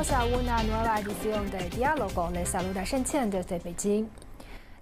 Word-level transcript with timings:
Bienvenidos 0.00 0.34
a 0.34 0.40
una 0.40 0.62
nueva 0.62 0.98
edición 0.98 1.50
de 1.50 1.68
Diálogo. 1.68 2.30
Les 2.32 2.48
saluda 2.48 2.84
Shen 2.84 3.04
desde 3.28 3.58
Beijing 3.58 4.08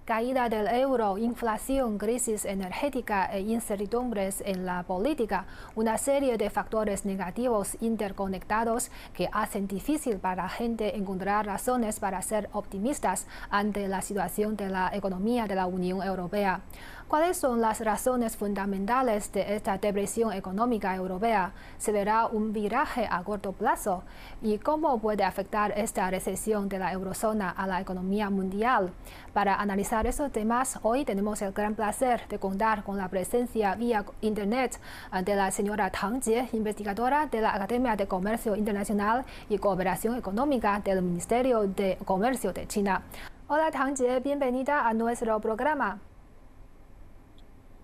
caída 0.09 0.49
del 0.49 0.67
euro, 0.69 1.19
inflación, 1.19 1.99
crisis 1.99 2.43
energética 2.43 3.29
e 3.31 3.41
incertidumbres 3.41 4.41
en 4.43 4.65
la 4.65 4.81
política, 4.81 5.45
una 5.75 5.99
serie 5.99 6.35
de 6.35 6.49
factores 6.49 7.05
negativos 7.05 7.77
interconectados 7.79 8.89
que 9.13 9.29
hacen 9.31 9.67
difícil 9.67 10.17
para 10.17 10.41
la 10.41 10.49
gente 10.49 10.97
encontrar 10.97 11.45
razones 11.45 11.99
para 11.99 12.23
ser 12.23 12.49
optimistas 12.53 13.27
ante 13.51 13.87
la 13.87 14.01
situación 14.01 14.55
de 14.55 14.69
la 14.69 14.89
economía 14.95 15.45
de 15.45 15.53
la 15.53 15.67
Unión 15.67 16.01
Europea. 16.01 16.61
¿Cuáles 17.09 17.37
son 17.37 17.59
las 17.59 17.81
razones 17.81 18.37
fundamentales 18.37 19.31
de 19.31 19.55
esta 19.55 19.79
depresión 19.79 20.31
económica 20.31 20.95
europea? 20.95 21.53
¿Se 21.79 21.91
verá 21.91 22.27
un 22.27 22.53
viraje 22.53 23.07
a 23.09 23.23
corto 23.23 23.51
plazo? 23.51 24.03
¿Y 24.43 24.59
cómo 24.59 24.99
puede 24.99 25.23
afectar 25.23 25.73
esta 25.75 26.07
recesión 26.11 26.69
de 26.69 26.77
la 26.77 26.93
eurozona 26.93 27.49
a 27.49 27.65
la 27.65 27.81
economía 27.81 28.29
mundial? 28.29 28.91
Para 29.33 29.55
analizar 29.55 30.05
esos 30.05 30.31
temas, 30.31 30.77
hoy 30.83 31.03
tenemos 31.03 31.41
el 31.41 31.51
gran 31.51 31.73
placer 31.73 32.27
de 32.29 32.37
contar 32.37 32.83
con 32.83 32.95
la 32.97 33.07
presencia 33.07 33.73
vía 33.73 34.05
Internet 34.21 34.79
de 35.25 35.35
la 35.35 35.49
señora 35.49 35.89
Tang 35.89 36.21
Jie, 36.21 36.47
investigadora 36.53 37.25
de 37.25 37.41
la 37.41 37.55
Academia 37.55 37.95
de 37.95 38.05
Comercio 38.05 38.55
Internacional 38.55 39.25
y 39.49 39.57
Cooperación 39.57 40.15
Económica 40.15 40.79
del 40.79 41.01
Ministerio 41.01 41.63
de 41.63 41.97
Comercio 42.05 42.53
de 42.53 42.67
China. 42.67 43.01
Hola 43.47 43.71
Tang 43.71 43.97
Jie, 43.97 44.19
bienvenida 44.19 44.87
a 44.87 44.93
nuestro 44.93 45.39
programa. 45.39 45.97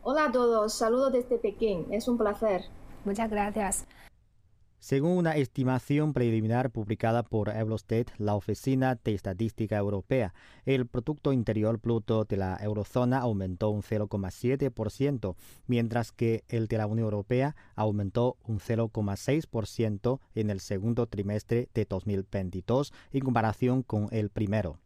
Hola 0.07 0.25
a 0.25 0.31
todos, 0.31 0.71
saludos 0.71 1.11
desde 1.13 1.39
Pekín, 1.39 1.87
es 1.89 2.07
un 2.07 2.19
placer. 2.19 2.61
Muchas 3.05 3.27
gracias. 3.27 3.87
Según 4.77 5.17
una 5.17 5.35
estimación 5.35 6.13
preliminar 6.13 6.69
publicada 6.69 7.23
por 7.23 7.49
Eurostat, 7.49 8.11
la 8.19 8.35
Oficina 8.35 8.99
de 9.03 9.15
Estadística 9.15 9.77
Europea, 9.77 10.35
el 10.67 10.85
Producto 10.85 11.33
Interior 11.33 11.81
Bruto 11.81 12.23
de 12.23 12.37
la 12.37 12.55
eurozona 12.61 13.17
aumentó 13.17 13.71
un 13.71 13.81
0,7%, 13.81 15.35
mientras 15.65 16.11
que 16.11 16.43
el 16.49 16.67
de 16.67 16.77
la 16.77 16.85
Unión 16.85 17.05
Europea 17.05 17.55
aumentó 17.75 18.37
un 18.45 18.59
0,6% 18.59 20.19
en 20.35 20.51
el 20.51 20.59
segundo 20.59 21.07
trimestre 21.07 21.67
de 21.73 21.85
2022 21.85 22.93
en 23.11 23.21
comparación 23.21 23.81
con 23.81 24.09
el 24.11 24.29
primero. 24.29 24.77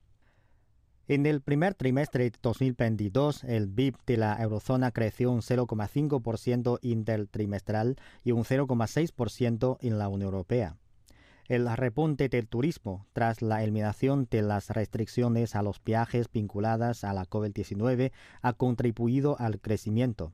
En 1.09 1.25
el 1.25 1.41
primer 1.41 1.73
trimestre 1.73 2.25
de 2.25 2.37
2022, 2.39 3.43
el 3.45 3.65
BIP 3.65 3.95
de 4.05 4.15
la 4.15 4.35
eurozona 4.35 4.91
creció 4.91 5.31
un 5.31 5.41
0,5% 5.41 6.77
intertrimestral 6.83 7.95
y 8.23 8.31
un 8.31 8.43
0,6% 8.43 9.77
en 9.81 9.97
la 9.97 10.07
Unión 10.07 10.27
Europea. 10.27 10.77
El 11.47 11.67
repunte 11.75 12.29
del 12.29 12.47
turismo 12.47 13.07
tras 13.11 13.41
la 13.41 13.63
eliminación 13.63 14.27
de 14.29 14.43
las 14.43 14.69
restricciones 14.69 15.55
a 15.55 15.63
los 15.63 15.83
viajes 15.83 16.27
vinculadas 16.31 17.03
a 17.03 17.11
la 17.13 17.25
COVID-19 17.25 18.11
ha 18.43 18.53
contribuido 18.53 19.35
al 19.39 19.59
crecimiento. 19.59 20.31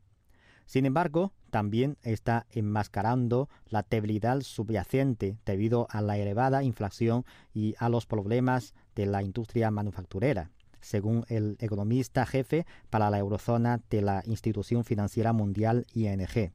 Sin 0.66 0.86
embargo, 0.86 1.32
también 1.52 1.96
está 2.02 2.48
enmascarando 2.50 3.48
la 3.70 3.86
debilidad 3.90 4.42
subyacente 4.42 5.38
debido 5.46 5.88
a 5.90 6.02
la 6.02 6.18
elevada 6.18 6.64
inflación 6.64 7.24
y 7.54 7.76
a 7.78 7.88
los 7.88 8.06
problemas 8.08 8.74
de 8.94 9.06
la 9.06 9.24
industria 9.24 9.72
manufacturera 9.72 10.52
según 10.86 11.26
el 11.30 11.58
economista 11.60 12.26
jefe 12.26 12.66
para 12.90 13.10
la 13.10 13.18
eurozona 13.18 13.82
de 13.90 14.02
la 14.02 14.22
institución 14.26 14.84
financiera 14.86 15.34
mundial 15.34 15.86
ING. 15.94 16.54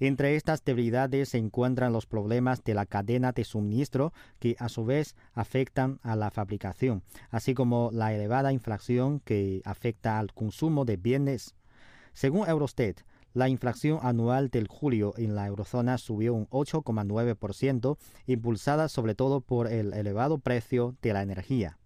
Entre 0.00 0.36
estas 0.36 0.64
debilidades 0.64 1.30
se 1.30 1.38
encuentran 1.38 1.92
los 1.92 2.06
problemas 2.06 2.62
de 2.62 2.74
la 2.74 2.86
cadena 2.86 3.32
de 3.32 3.44
suministro 3.44 4.12
que 4.38 4.54
a 4.58 4.68
su 4.68 4.84
vez 4.84 5.16
afectan 5.34 5.98
a 6.02 6.14
la 6.14 6.30
fabricación, 6.30 7.02
así 7.30 7.54
como 7.54 7.90
la 7.92 8.12
elevada 8.12 8.52
inflación 8.52 9.20
que 9.20 9.60
afecta 9.64 10.18
al 10.18 10.32
consumo 10.32 10.84
de 10.84 10.96
bienes. 10.96 11.54
Según 12.12 12.48
Eurostat, 12.48 13.00
la 13.34 13.48
inflación 13.48 13.98
anual 14.02 14.50
del 14.50 14.68
julio 14.68 15.14
en 15.16 15.34
la 15.34 15.46
eurozona 15.46 15.98
subió 15.98 16.34
un 16.34 16.48
8,9%, 16.48 17.98
impulsada 18.26 18.88
sobre 18.88 19.14
todo 19.14 19.40
por 19.40 19.70
el 19.70 19.92
elevado 19.92 20.38
precio 20.38 20.96
de 21.02 21.12
la 21.12 21.22
energía. 21.22 21.78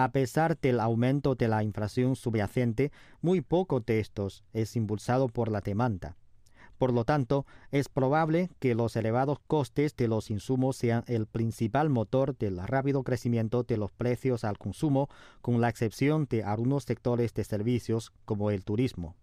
A 0.00 0.12
pesar 0.12 0.56
del 0.60 0.78
aumento 0.78 1.34
de 1.34 1.48
la 1.48 1.64
inflación 1.64 2.14
subyacente, 2.14 2.92
muy 3.20 3.40
poco 3.40 3.80
de 3.80 3.98
estos 3.98 4.44
es 4.52 4.76
impulsado 4.76 5.26
por 5.26 5.50
la 5.50 5.60
demanda. 5.60 6.14
Por 6.78 6.92
lo 6.92 7.04
tanto, 7.04 7.46
es 7.72 7.88
probable 7.88 8.48
que 8.60 8.76
los 8.76 8.94
elevados 8.94 9.40
costes 9.48 9.96
de 9.96 10.06
los 10.06 10.30
insumos 10.30 10.76
sean 10.76 11.02
el 11.08 11.26
principal 11.26 11.90
motor 11.90 12.38
del 12.38 12.64
rápido 12.64 13.02
crecimiento 13.02 13.64
de 13.64 13.76
los 13.76 13.90
precios 13.90 14.44
al 14.44 14.56
consumo, 14.56 15.08
con 15.40 15.60
la 15.60 15.68
excepción 15.68 16.28
de 16.30 16.44
algunos 16.44 16.84
sectores 16.84 17.34
de 17.34 17.42
servicios 17.42 18.12
como 18.24 18.52
el 18.52 18.62
turismo. 18.64 19.16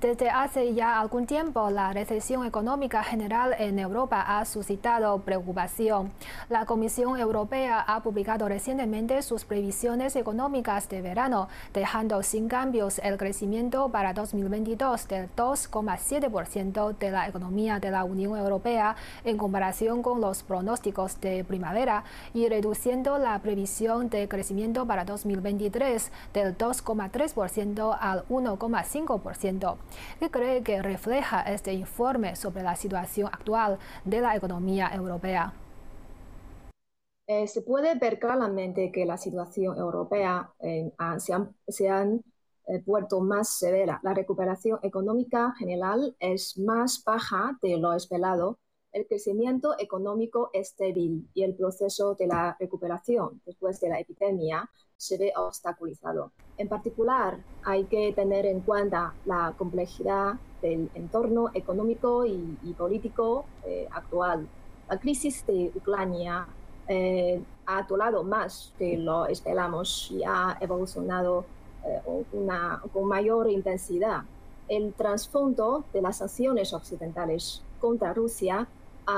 Desde 0.00 0.30
hace 0.30 0.72
ya 0.72 0.98
algún 0.98 1.26
tiempo, 1.26 1.68
la 1.68 1.92
recesión 1.92 2.46
económica 2.46 3.04
general 3.04 3.54
en 3.58 3.78
Europa 3.78 4.24
ha 4.26 4.44
suscitado 4.46 5.18
preocupación. 5.18 6.10
La 6.48 6.64
Comisión 6.64 7.18
Europea 7.18 7.80
ha 7.80 8.02
publicado 8.02 8.48
recientemente 8.48 9.20
sus 9.20 9.44
previsiones 9.44 10.16
económicas 10.16 10.88
de 10.88 11.02
verano, 11.02 11.48
dejando 11.74 12.22
sin 12.22 12.48
cambios 12.48 12.98
el 13.00 13.18
crecimiento 13.18 13.90
para 13.90 14.14
2022 14.14 15.06
del 15.08 15.28
2,7% 15.36 16.96
de 16.96 17.10
la 17.10 17.28
economía 17.28 17.78
de 17.78 17.90
la 17.90 18.04
Unión 18.04 18.38
Europea 18.38 18.96
en 19.24 19.36
comparación 19.36 20.02
con 20.02 20.20
los 20.20 20.42
pronósticos 20.42 21.20
de 21.20 21.44
primavera 21.44 22.04
y 22.32 22.48
reduciendo 22.48 23.18
la 23.18 23.38
previsión 23.40 24.08
de 24.08 24.28
crecimiento 24.28 24.86
para 24.86 25.04
2023 25.04 26.10
del 26.32 26.56
2,3% 26.56 27.98
al 28.00 28.26
1,5%. 28.28 29.59
¿Qué 30.18 30.30
cree 30.30 30.62
que 30.62 30.82
refleja 30.82 31.42
este 31.42 31.72
informe 31.72 32.36
sobre 32.36 32.62
la 32.62 32.76
situación 32.76 33.28
actual 33.28 33.78
de 34.04 34.20
la 34.20 34.34
economía 34.36 34.90
europea? 34.94 35.52
Eh, 37.26 37.46
se 37.46 37.62
puede 37.62 37.94
ver 37.94 38.18
claramente 38.18 38.90
que 38.90 39.04
la 39.04 39.16
situación 39.16 39.78
europea 39.78 40.52
eh, 40.58 40.90
se 41.18 41.32
han, 41.32 41.54
se 41.68 41.86
eh, 41.86 42.82
vuelto 42.84 43.20
más 43.20 43.50
severa. 43.50 44.00
La 44.02 44.14
recuperación 44.14 44.80
económica 44.82 45.54
general 45.58 46.16
es 46.18 46.58
más 46.58 47.02
baja 47.04 47.56
de 47.62 47.76
lo 47.76 47.92
esperado. 47.94 48.58
El 48.92 49.06
crecimiento 49.06 49.76
económico 49.78 50.50
es 50.52 50.76
débil 50.76 51.28
y 51.32 51.44
el 51.44 51.54
proceso 51.54 52.16
de 52.16 52.26
la 52.26 52.56
recuperación 52.58 53.40
después 53.46 53.80
de 53.80 53.88
la 53.88 54.00
epidemia 54.00 54.68
se 54.96 55.16
ve 55.16 55.32
obstaculizado. 55.36 56.32
En 56.58 56.68
particular, 56.68 57.38
hay 57.62 57.84
que 57.84 58.12
tener 58.12 58.46
en 58.46 58.60
cuenta 58.60 59.14
la 59.26 59.54
complejidad 59.56 60.34
del 60.60 60.90
entorno 60.94 61.50
económico 61.54 62.26
y, 62.26 62.74
político 62.76 63.44
eh, 63.64 63.86
actual. 63.92 64.48
La 64.88 64.98
crisis 64.98 65.46
de 65.46 65.70
Ucrania 65.74 66.48
eh, 66.88 67.40
ha 67.66 67.82
durado 67.84 68.24
más 68.24 68.74
de 68.80 68.96
lo 68.96 69.26
esperamos 69.26 70.10
y 70.10 70.24
ha 70.24 70.58
evolucionado 70.60 71.44
eh, 71.86 72.24
con 72.92 73.06
mayor 73.06 73.48
intensidad. 73.48 74.24
El 74.66 74.94
trasfondo 74.94 75.84
de 75.92 76.02
las 76.02 76.18
sanciones 76.18 76.72
occidentales 76.72 77.62
contra 77.80 78.12
Rusia 78.12 78.68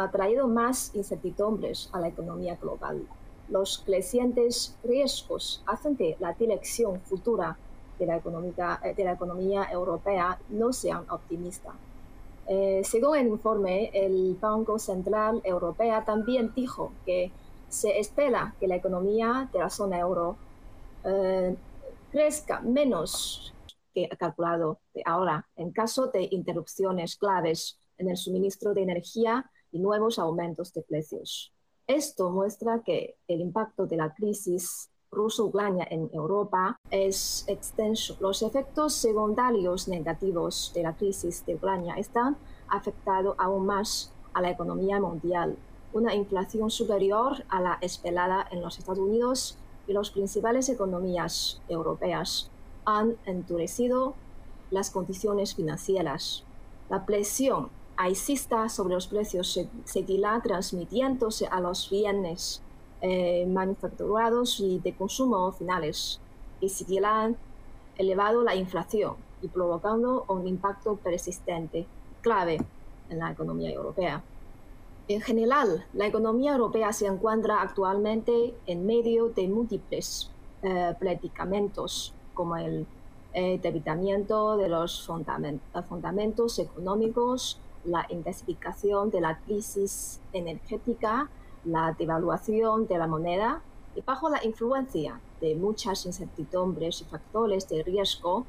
ha 0.00 0.10
traído 0.10 0.48
más 0.48 0.94
incertidumbres 0.94 1.90
a 1.92 2.00
la 2.00 2.08
economía 2.08 2.56
global 2.56 3.06
los 3.52 3.82
crecientes 3.84 4.76
riesgos 4.82 5.62
hacen 5.66 5.96
que 5.96 6.16
la 6.18 6.32
dirección 6.32 7.00
futura 7.02 7.56
de 7.98 8.06
la, 8.06 8.16
eh, 8.82 8.94
de 8.94 9.04
la 9.04 9.12
economía 9.12 9.68
europea 9.70 10.38
no 10.48 10.72
sea 10.72 11.04
optimista. 11.10 11.72
Eh, 12.48 12.80
según 12.82 13.18
el 13.18 13.28
informe, 13.28 13.90
el 13.92 14.36
Banco 14.40 14.78
Central 14.78 15.40
Europeo 15.44 16.02
también 16.04 16.52
dijo 16.54 16.92
que 17.04 17.30
se 17.68 17.98
espera 17.98 18.54
que 18.58 18.66
la 18.66 18.76
economía 18.76 19.48
de 19.52 19.58
la 19.60 19.70
zona 19.70 20.00
euro 20.00 20.36
eh, 21.04 21.54
crezca 22.10 22.60
menos 22.60 23.54
que 23.94 24.08
calculado 24.18 24.78
de 24.94 25.02
ahora 25.04 25.46
en 25.56 25.70
caso 25.70 26.06
de 26.06 26.26
interrupciones 26.30 27.16
claves 27.16 27.78
en 27.98 28.08
el 28.08 28.16
suministro 28.16 28.72
de 28.72 28.82
energía 28.82 29.50
y 29.72 29.78
nuevos 29.78 30.18
aumentos 30.18 30.72
de 30.72 30.82
precios. 30.82 31.52
Esto 31.86 32.30
muestra 32.30 32.82
que 32.84 33.16
el 33.26 33.40
impacto 33.40 33.86
de 33.86 33.96
la 33.96 34.14
crisis 34.14 34.90
ruso-ucrania 35.10 35.86
en 35.90 36.08
Europa 36.12 36.80
es 36.90 37.44
extenso. 37.48 38.16
Los 38.20 38.42
efectos 38.42 38.94
secundarios 38.94 39.88
negativos 39.88 40.72
de 40.74 40.82
la 40.82 40.96
crisis 40.96 41.44
de 41.44 41.56
Ucrania 41.56 41.94
están 41.94 42.36
afectando 42.68 43.34
aún 43.38 43.66
más 43.66 44.12
a 44.32 44.40
la 44.40 44.50
economía 44.50 45.00
mundial. 45.00 45.56
Una 45.92 46.14
inflación 46.14 46.70
superior 46.70 47.44
a 47.50 47.60
la 47.60 47.78
esperada 47.82 48.46
en 48.50 48.62
los 48.62 48.78
Estados 48.78 49.00
Unidos 49.00 49.58
y 49.86 49.92
las 49.92 50.10
principales 50.10 50.68
economías 50.70 51.60
europeas 51.68 52.50
han 52.84 53.16
endurecido 53.26 54.14
las 54.70 54.90
condiciones 54.90 55.54
financieras. 55.54 56.44
La 56.88 57.04
presión 57.04 57.68
alcista 57.96 58.68
sobre 58.68 58.94
los 58.94 59.06
precios 59.06 59.60
seguirá 59.84 60.40
transmitiéndose 60.42 61.46
a 61.46 61.60
los 61.60 61.90
bienes 61.90 62.62
eh, 63.00 63.46
manufacturados 63.46 64.60
y 64.60 64.78
de 64.78 64.94
consumo 64.94 65.52
finales 65.52 66.20
y 66.60 66.68
seguirán 66.68 67.36
elevando 67.96 68.42
la 68.42 68.54
inflación 68.54 69.16
y 69.42 69.48
provocando 69.48 70.24
un 70.28 70.46
impacto 70.46 70.96
persistente 70.96 71.86
clave 72.20 72.58
en 73.10 73.18
la 73.18 73.32
economía 73.32 73.70
europea. 73.70 74.22
En 75.08 75.20
general, 75.20 75.84
la 75.92 76.06
economía 76.06 76.52
europea 76.52 76.92
se 76.92 77.06
encuentra 77.06 77.60
actualmente 77.60 78.54
en 78.66 78.86
medio 78.86 79.30
de 79.30 79.48
múltiples 79.48 80.30
eh, 80.62 80.94
predicamentos, 80.98 82.14
como 82.34 82.56
el 82.56 82.86
eh, 83.34 83.58
debilitamiento 83.60 84.56
de 84.56 84.68
los 84.68 85.04
fundamentos 85.88 86.58
económicos, 86.60 87.58
la 87.84 88.06
intensificación 88.08 89.10
de 89.10 89.20
la 89.20 89.38
crisis 89.40 90.20
energética, 90.32 91.28
la 91.64 91.94
devaluación 91.98 92.86
de 92.86 92.98
la 92.98 93.06
moneda 93.06 93.62
y 93.94 94.00
bajo 94.00 94.28
la 94.28 94.44
influencia 94.44 95.20
de 95.40 95.54
muchas 95.54 96.06
incertidumbres 96.06 97.00
y 97.00 97.04
factores 97.04 97.68
de 97.68 97.82
riesgo, 97.82 98.46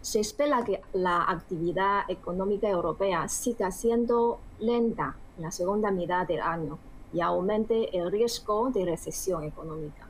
se 0.00 0.20
espera 0.20 0.64
que 0.64 0.82
la 0.92 1.24
actividad 1.30 2.02
económica 2.08 2.68
europea 2.68 3.26
siga 3.28 3.70
siendo 3.70 4.38
lenta 4.58 5.16
en 5.36 5.44
la 5.44 5.50
segunda 5.50 5.90
mitad 5.90 6.26
del 6.26 6.40
año 6.40 6.78
y 7.12 7.20
aumente 7.20 7.96
el 7.96 8.10
riesgo 8.10 8.70
de 8.70 8.84
recesión 8.84 9.44
económica. 9.44 10.03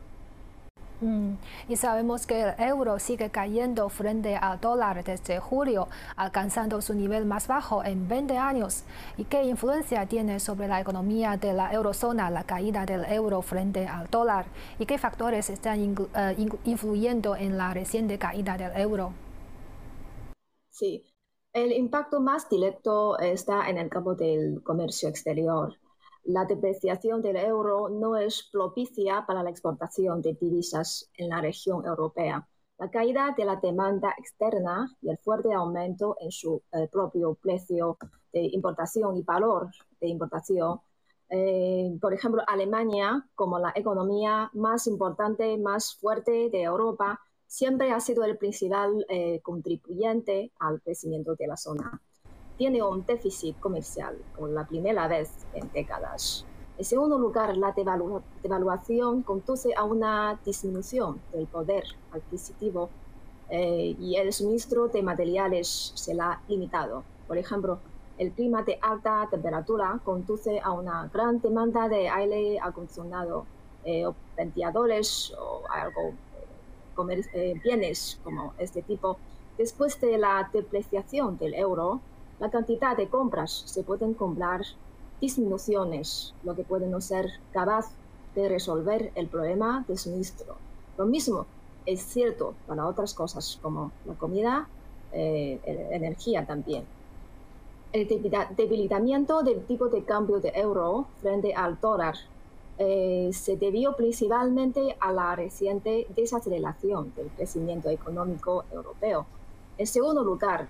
Mm, 1.01 1.35
y 1.69 1.77
sabemos 1.77 2.27
que 2.27 2.43
el 2.43 2.55
euro 2.59 2.99
sigue 2.99 3.31
cayendo 3.31 3.89
frente 3.89 4.37
al 4.37 4.61
dólar 4.61 5.03
desde 5.03 5.41
julio, 5.41 5.89
alcanzando 6.17 6.81
su 6.81 6.95
nivel 6.95 7.25
más 7.25 7.49
bajo 7.49 7.85
en 7.85 8.09
20 8.09 8.39
años. 8.39 8.85
¿Y 9.17 9.25
qué 9.25 9.43
influencia 9.45 10.07
tiene 10.07 10.39
sobre 10.41 10.69
la 10.69 10.81
economía 10.81 11.37
de 11.37 11.53
la 11.53 11.73
eurozona 11.73 12.31
la 12.31 12.45
caída 12.45 12.87
del 12.87 13.05
euro 13.07 13.43
frente 13.43 13.87
al 13.87 14.09
dólar? 14.09 14.47
¿Y 14.79 14.87
qué 14.87 14.99
factores 14.99 15.51
están 15.51 15.81
eh, 16.17 16.49
influyendo 16.65 17.37
en 17.37 17.59
la 17.59 17.75
reciente 17.75 18.19
caída 18.19 18.57
del 18.57 18.73
euro? 18.81 19.13
Sí, 20.71 21.05
el 21.53 21.73
impacto 21.73 22.21
más 22.21 22.49
directo 22.49 23.19
está 23.19 23.69
en 23.69 23.79
el 23.79 23.89
campo 23.89 24.15
del 24.15 24.63
comercio 24.63 25.09
exterior 25.09 25.75
la 26.25 26.45
depreciación 26.45 27.21
del 27.23 27.37
euro 27.37 27.89
no 27.89 28.17
es 28.17 28.49
propicia 28.51 29.25
para 29.27 29.43
la 29.43 29.51
exportación 29.51 30.23
de 30.23 30.35
divisas 30.35 31.11
en 31.17 31.29
la 31.29 31.41
región 31.41 31.85
europea. 31.85 32.49
La 32.79 32.91
caída 32.91 33.35
de 33.37 33.45
la 33.45 33.57
demanda 33.57 34.15
externa 34.19 34.91
y 35.01 35.11
el 35.11 35.19
fuerte 35.19 35.53
aumento 35.53 36.17
en 36.21 36.31
su 36.33 36.63
eh, 36.73 36.89
propio 36.91 37.35
precio 37.35 37.99
de 38.33 38.47
importación 38.53 39.17
y 39.17 39.23
valor 39.23 39.71
de 40.01 40.09
importación. 40.09 40.81
Eh, 41.29 41.97
por 42.01 42.13
ejemplo, 42.13 42.43
Alemania, 42.47 43.29
como 43.35 43.59
la 43.59 43.73
economía 43.75 44.51
más 44.55 44.87
importante, 44.87 45.57
más 45.59 45.95
fuerte 45.95 46.51
de 46.51 46.63
Europa, 46.63 47.21
siempre 47.47 47.93
ha 47.93 48.01
sido 48.01 48.25
el 48.25 48.37
principal 48.37 49.05
eh, 49.09 49.41
contribuyente 49.43 50.53
al 50.59 50.83
crecimiento 50.83 51.37
de 51.37 51.47
la 51.47 51.57
zona 51.57 52.03
tiene 52.57 52.83
un 52.83 53.05
déficit 53.05 53.59
comercial 53.61 54.17
por 54.37 54.51
la 54.51 54.67
primera 54.67 55.09
vez 55.09 55.31
en 55.55 55.71
décadas. 55.73 56.45
En 56.77 56.85
segundo 56.85 57.19
lugar, 57.19 57.57
la 57.57 57.73
devaluación 58.43 59.23
conduce 59.23 59.73
a 59.77 59.85
una 59.85 60.41
disminución 60.45 61.21
del 61.33 61.47
poder 61.47 61.85
adquisitivo 62.13 62.91
eh, 63.49 63.95
y 63.99 64.17
el 64.17 64.33
suministro 64.33 64.89
de 64.89 65.03
materiales 65.03 65.93
se 65.95 66.21
ha 66.21 66.41
limitado. 66.49 67.05
Por 67.29 67.39
ejemplo, 67.39 67.79
el 68.19 68.33
clima 68.33 68.63
de 68.63 68.79
alta 68.81 69.29
temperatura 69.31 70.01
conduce 70.05 70.61
a 70.61 70.73
una 70.73 71.09
gran 71.13 71.41
demanda 71.41 71.89
de 71.89 72.09
aire 72.09 72.59
acondicionado, 72.61 73.47
eh, 73.85 74.05
ventiladores 74.37 75.33
o 75.39 75.63
algo, 75.71 76.15
eh, 77.35 77.61
bienes 77.63 78.21
como 78.25 78.55
este 78.59 78.83
tipo. 78.83 79.19
Después 79.59 80.01
de 80.01 80.19
la 80.19 80.51
depreciación 80.53 81.39
del 81.39 81.55
euro, 81.55 82.01
la 82.45 82.51
cantidad 82.51 82.95
de 82.95 83.09
compras 83.09 83.63
se 83.65 83.83
pueden 83.83 84.13
comprar 84.13 84.61
disminuciones, 85.19 86.35
lo 86.43 86.55
que 86.55 86.63
puede 86.63 86.87
no 86.87 87.01
ser 87.01 87.31
capaz 87.53 87.87
de 88.35 88.51
resolver 88.51 89.11
el 89.15 89.29
problema 89.29 89.83
de 89.89 89.97
suministro. 89.97 90.55
Lo 90.99 91.07
mismo 91.07 91.47
es 91.87 92.03
cierto 92.03 92.53
para 92.67 92.87
otras 92.87 93.15
cosas 93.15 93.59
como 93.63 93.93
la 94.05 94.13
comida, 94.13 94.69
eh, 95.13 95.59
energía 95.91 96.45
también. 96.45 96.85
El 97.95 98.07
debilitamiento 98.55 99.43
del 99.43 99.65
tipo 99.65 99.89
de 99.89 100.05
cambio 100.05 100.39
de 100.39 100.53
euro 100.55 101.07
frente 101.23 101.55
al 101.55 101.81
dólar 101.81 102.15
eh, 102.77 103.31
se 103.33 103.57
debió 103.57 103.97
principalmente 103.97 104.99
a 105.01 105.13
la 105.13 105.35
reciente 105.35 106.07
desaceleración 106.15 107.11
del 107.17 107.29
crecimiento 107.29 107.89
económico 107.89 108.67
europeo 108.71 109.25
en 109.77 109.89
segundo 109.89 110.23
lugar, 110.23 110.69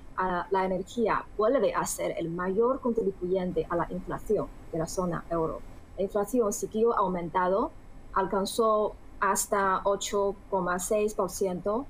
la 0.51 0.65
energía 0.65 1.27
vuelve 1.37 1.75
a 1.75 1.85
ser 1.85 2.15
el 2.17 2.31
mayor 2.31 2.81
contribuyente 2.81 3.67
a 3.69 3.77
la 3.77 3.87
inflación 3.91 4.47
de 4.73 4.79
la 4.79 4.87
zona 4.87 5.27
euro. 5.31 5.61
La 5.99 6.05
inflación 6.05 6.55
siguió 6.55 6.97
aumentando, 6.97 7.71
alcanzó 8.15 8.95
hasta 9.21 9.83
8,6%. 9.85 11.85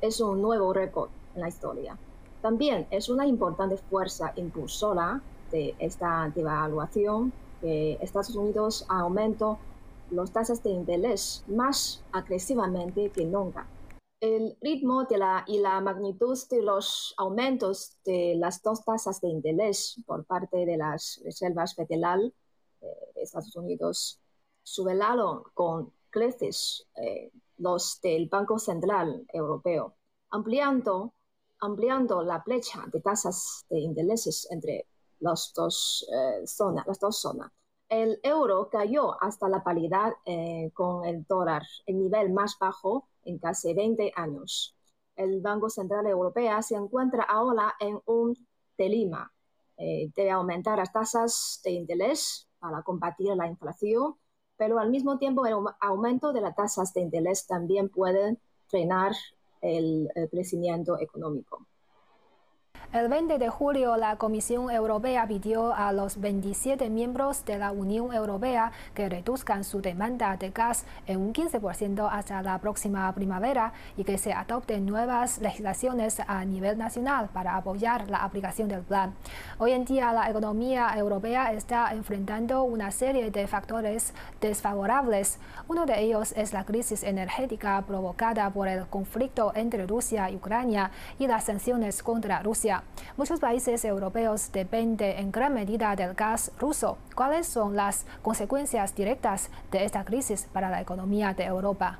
Es 0.00 0.20
un 0.20 0.40
nuevo 0.40 0.72
récord 0.72 1.10
en 1.34 1.42
la 1.42 1.48
historia. 1.48 1.98
También 2.40 2.86
es 2.90 3.10
una 3.10 3.26
importante 3.26 3.76
fuerza 3.76 4.32
impulsora 4.36 5.20
de 5.50 5.74
esta 5.78 6.32
devaluación 6.34 7.34
que 7.60 7.98
Estados 8.00 8.34
Unidos 8.34 8.86
aumentó 8.88 9.58
las 10.10 10.30
tasas 10.30 10.62
de 10.62 10.70
interés 10.70 11.44
más 11.48 12.02
agresivamente 12.12 13.10
que 13.10 13.26
nunca 13.26 13.66
el 14.20 14.56
ritmo 14.60 15.04
de 15.04 15.18
la, 15.18 15.44
y 15.46 15.58
la 15.58 15.80
magnitud 15.80 16.38
de 16.50 16.62
los 16.62 17.14
aumentos 17.18 17.98
de 18.04 18.34
las 18.36 18.62
dos 18.62 18.84
tasas 18.84 19.20
de 19.20 19.28
interés 19.28 20.00
por 20.06 20.24
parte 20.24 20.64
de 20.64 20.76
las 20.76 21.20
reservas 21.24 21.74
federales 21.74 22.32
de 22.80 23.22
Estados 23.22 23.54
Unidos 23.56 24.20
subelaron 24.62 25.42
con 25.54 25.92
creces 26.10 26.86
eh, 26.96 27.30
los 27.58 28.00
del 28.02 28.28
Banco 28.28 28.58
Central 28.58 29.26
Europeo, 29.32 29.94
ampliando, 30.30 31.14
ampliando 31.60 32.22
la 32.22 32.42
brecha 32.44 32.84
de 32.92 33.00
tasas 33.00 33.64
de 33.70 33.80
intereses 33.80 34.46
entre 34.50 34.86
las 35.20 35.52
dos, 35.54 36.06
eh, 36.12 36.44
las 36.86 36.98
dos 36.98 37.20
zonas. 37.20 37.50
El 37.88 38.18
euro 38.22 38.68
cayó 38.68 39.22
hasta 39.22 39.48
la 39.48 39.62
paridad 39.62 40.12
eh, 40.24 40.70
con 40.74 41.04
el 41.04 41.24
dólar, 41.24 41.62
el 41.86 41.98
nivel 41.98 42.32
más 42.32 42.58
bajo 42.58 43.08
en 43.26 43.38
casi 43.38 43.74
20 43.74 44.12
años. 44.16 44.74
El 45.14 45.40
Banco 45.40 45.68
Central 45.68 46.06
Europeo 46.06 46.62
se 46.62 46.74
encuentra 46.76 47.24
ahora 47.24 47.74
en 47.80 48.00
un 48.06 48.34
dilema. 48.78 49.30
Eh, 49.76 50.10
debe 50.16 50.30
aumentar 50.30 50.78
las 50.78 50.92
tasas 50.92 51.60
de 51.64 51.72
interés 51.72 52.48
para 52.58 52.82
combatir 52.82 53.34
la 53.36 53.46
inflación, 53.46 54.14
pero 54.56 54.78
al 54.78 54.90
mismo 54.90 55.18
tiempo 55.18 55.44
el 55.46 55.54
aumento 55.80 56.32
de 56.32 56.40
las 56.40 56.54
tasas 56.54 56.94
de 56.94 57.02
interés 57.02 57.46
también 57.46 57.90
puede 57.90 58.38
frenar 58.68 59.12
el 59.60 60.08
crecimiento 60.30 60.98
económico. 60.98 61.66
El 62.92 63.08
20 63.08 63.38
de 63.38 63.48
julio, 63.48 63.96
la 63.96 64.16
Comisión 64.16 64.70
Europea 64.70 65.26
pidió 65.26 65.74
a 65.74 65.92
los 65.92 66.18
27 66.18 66.88
miembros 66.88 67.44
de 67.44 67.58
la 67.58 67.72
Unión 67.72 68.14
Europea 68.14 68.72
que 68.94 69.08
reduzcan 69.08 69.64
su 69.64 69.82
demanda 69.82 70.36
de 70.36 70.50
gas 70.50 70.86
en 71.06 71.20
un 71.20 71.34
15% 71.34 72.08
hasta 72.10 72.42
la 72.42 72.58
próxima 72.58 73.12
primavera 73.12 73.72
y 73.96 74.04
que 74.04 74.18
se 74.18 74.32
adopten 74.32 74.86
nuevas 74.86 75.38
legislaciones 75.38 76.20
a 76.26 76.44
nivel 76.44 76.78
nacional 76.78 77.28
para 77.32 77.56
apoyar 77.56 78.08
la 78.08 78.18
aplicación 78.18 78.68
del 78.68 78.82
plan. 78.82 79.14
Hoy 79.58 79.72
en 79.72 79.84
día, 79.84 80.12
la 80.12 80.30
economía 80.30 80.90
europea 80.96 81.52
está 81.52 81.92
enfrentando 81.92 82.62
una 82.62 82.90
serie 82.92 83.30
de 83.30 83.46
factores 83.46 84.14
desfavorables. 84.40 85.38
Uno 85.68 85.86
de 85.86 86.00
ellos 86.00 86.32
es 86.36 86.52
la 86.52 86.64
crisis 86.64 87.02
energética 87.02 87.82
provocada 87.86 88.48
por 88.50 88.68
el 88.68 88.86
conflicto 88.86 89.52
entre 89.54 89.86
Rusia 89.86 90.30
y 90.30 90.36
Ucrania 90.36 90.90
y 91.18 91.26
las 91.26 91.44
sanciones 91.44 92.02
contra 92.02 92.40
Rusia. 92.40 92.65
Muchos 93.16 93.40
países 93.40 93.84
europeos 93.84 94.50
dependen 94.52 95.18
en 95.18 95.30
gran 95.30 95.54
medida 95.54 95.94
del 95.94 96.14
gas 96.14 96.50
ruso. 96.58 96.98
¿Cuáles 97.14 97.46
son 97.46 97.76
las 97.76 98.06
consecuencias 98.22 98.94
directas 98.94 99.50
de 99.70 99.84
esta 99.84 100.04
crisis 100.04 100.48
para 100.52 100.68
la 100.70 100.80
economía 100.80 101.32
de 101.32 101.44
Europa? 101.44 101.98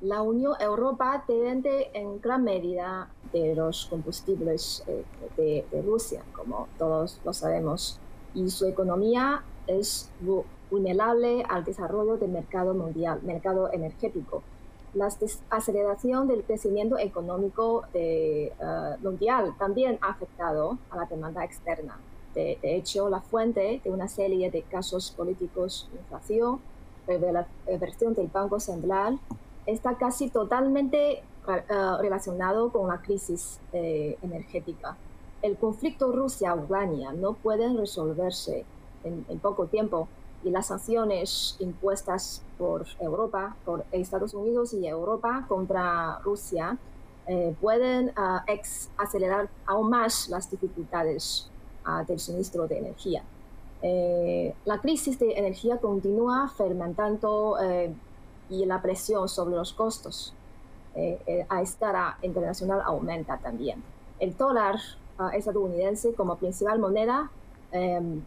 La 0.00 0.22
Unión 0.22 0.54
Europea 0.60 1.24
depende 1.26 1.90
en 1.92 2.20
gran 2.20 2.44
medida 2.44 3.08
de 3.32 3.54
los 3.54 3.86
combustibles 3.86 4.84
eh, 4.86 5.04
de, 5.36 5.82
Rusia, 5.82 6.22
como 6.32 6.68
todos 6.78 7.20
lo 7.24 7.32
sabemos, 7.32 7.98
y 8.34 8.50
su 8.50 8.66
economía 8.66 9.42
es 9.66 10.10
vulnerable 10.70 11.44
al 11.48 11.64
desarrollo 11.64 12.16
del 12.16 12.30
mercado 12.30 12.74
mundial, 12.74 13.20
mercado 13.22 13.72
energético 13.72 14.42
la 14.94 15.08
aceleración 15.50 16.28
del 16.28 16.42
crecimiento 16.44 16.98
económico 16.98 17.84
de, 17.92 18.46
eh, 18.46 18.52
mundial 19.02 19.54
también 19.58 19.98
ha 20.00 20.10
afectado 20.10 20.78
a 20.90 20.96
la 20.96 21.04
demanda 21.04 21.44
externa. 21.44 21.98
De, 22.34 22.58
hecho, 22.62 23.08
la 23.08 23.20
fuente 23.20 23.80
de 23.82 23.90
una 23.90 24.06
serie 24.06 24.50
de 24.50 24.62
casos 24.62 25.10
políticos, 25.10 25.88
inflación, 25.92 26.60
reversión 27.06 28.14
del 28.14 28.28
Banco 28.28 28.60
Central, 28.60 29.18
está 29.66 29.96
casi 29.96 30.30
totalmente 30.30 31.22
eh, 31.48 31.62
relacionado 32.00 32.70
con 32.70 32.88
la 32.88 33.00
crisis 33.00 33.58
eh, 33.72 34.18
energética. 34.22 34.96
El 35.40 35.56
conflicto 35.56 36.12
Rusia-Ucrania 36.12 37.12
no 37.12 37.32
puede 37.32 37.72
resolverse 37.72 38.64
en, 39.04 39.24
poco 39.38 39.66
tiempo 39.66 40.08
y 40.44 40.50
las 40.50 40.66
sanciones 40.66 41.56
impuestas 41.58 42.42
por 42.56 42.86
Europa, 43.00 43.56
por 43.64 43.84
Estados 43.92 44.34
Unidos 44.34 44.72
y 44.72 44.86
Europa 44.86 45.44
contra 45.48 46.18
Rusia 46.20 46.78
eh, 47.26 47.54
pueden 47.60 48.12
ah, 48.16 48.44
acelerar 48.96 49.50
aún 49.66 49.90
más 49.90 50.30
las 50.30 50.50
dificultades 50.50 51.50
ah, 51.84 52.02
del 52.04 52.18
suministro 52.18 52.66
de 52.66 52.78
energía. 52.78 53.22
Eh, 53.82 54.54
la 54.64 54.80
crisis 54.80 55.18
de 55.18 55.38
energía 55.38 55.76
continúa 55.76 56.48
fermentando 56.56 57.58
eh, 57.62 57.92
y 58.48 58.64
la 58.64 58.80
presión 58.80 59.28
sobre 59.28 59.56
los 59.56 59.72
costos 59.72 60.34
a 61.48 61.62
escala 61.62 62.18
internacional 62.22 62.80
aumenta 62.84 63.38
también. 63.38 63.84
El 64.18 64.36
dólar 64.36 64.80
ah, 65.18 65.30
estadounidense 65.32 66.12
como 66.14 66.36
principal 66.36 66.80
moneda 66.80 67.30
em, 67.70 68.20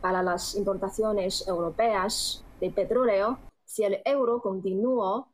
para 0.00 0.22
las 0.22 0.54
importaciones 0.54 1.46
europeas 1.46 2.44
de 2.60 2.70
petróleo, 2.70 3.38
si 3.64 3.84
el 3.84 4.00
euro 4.04 4.40
continúa 4.40 5.28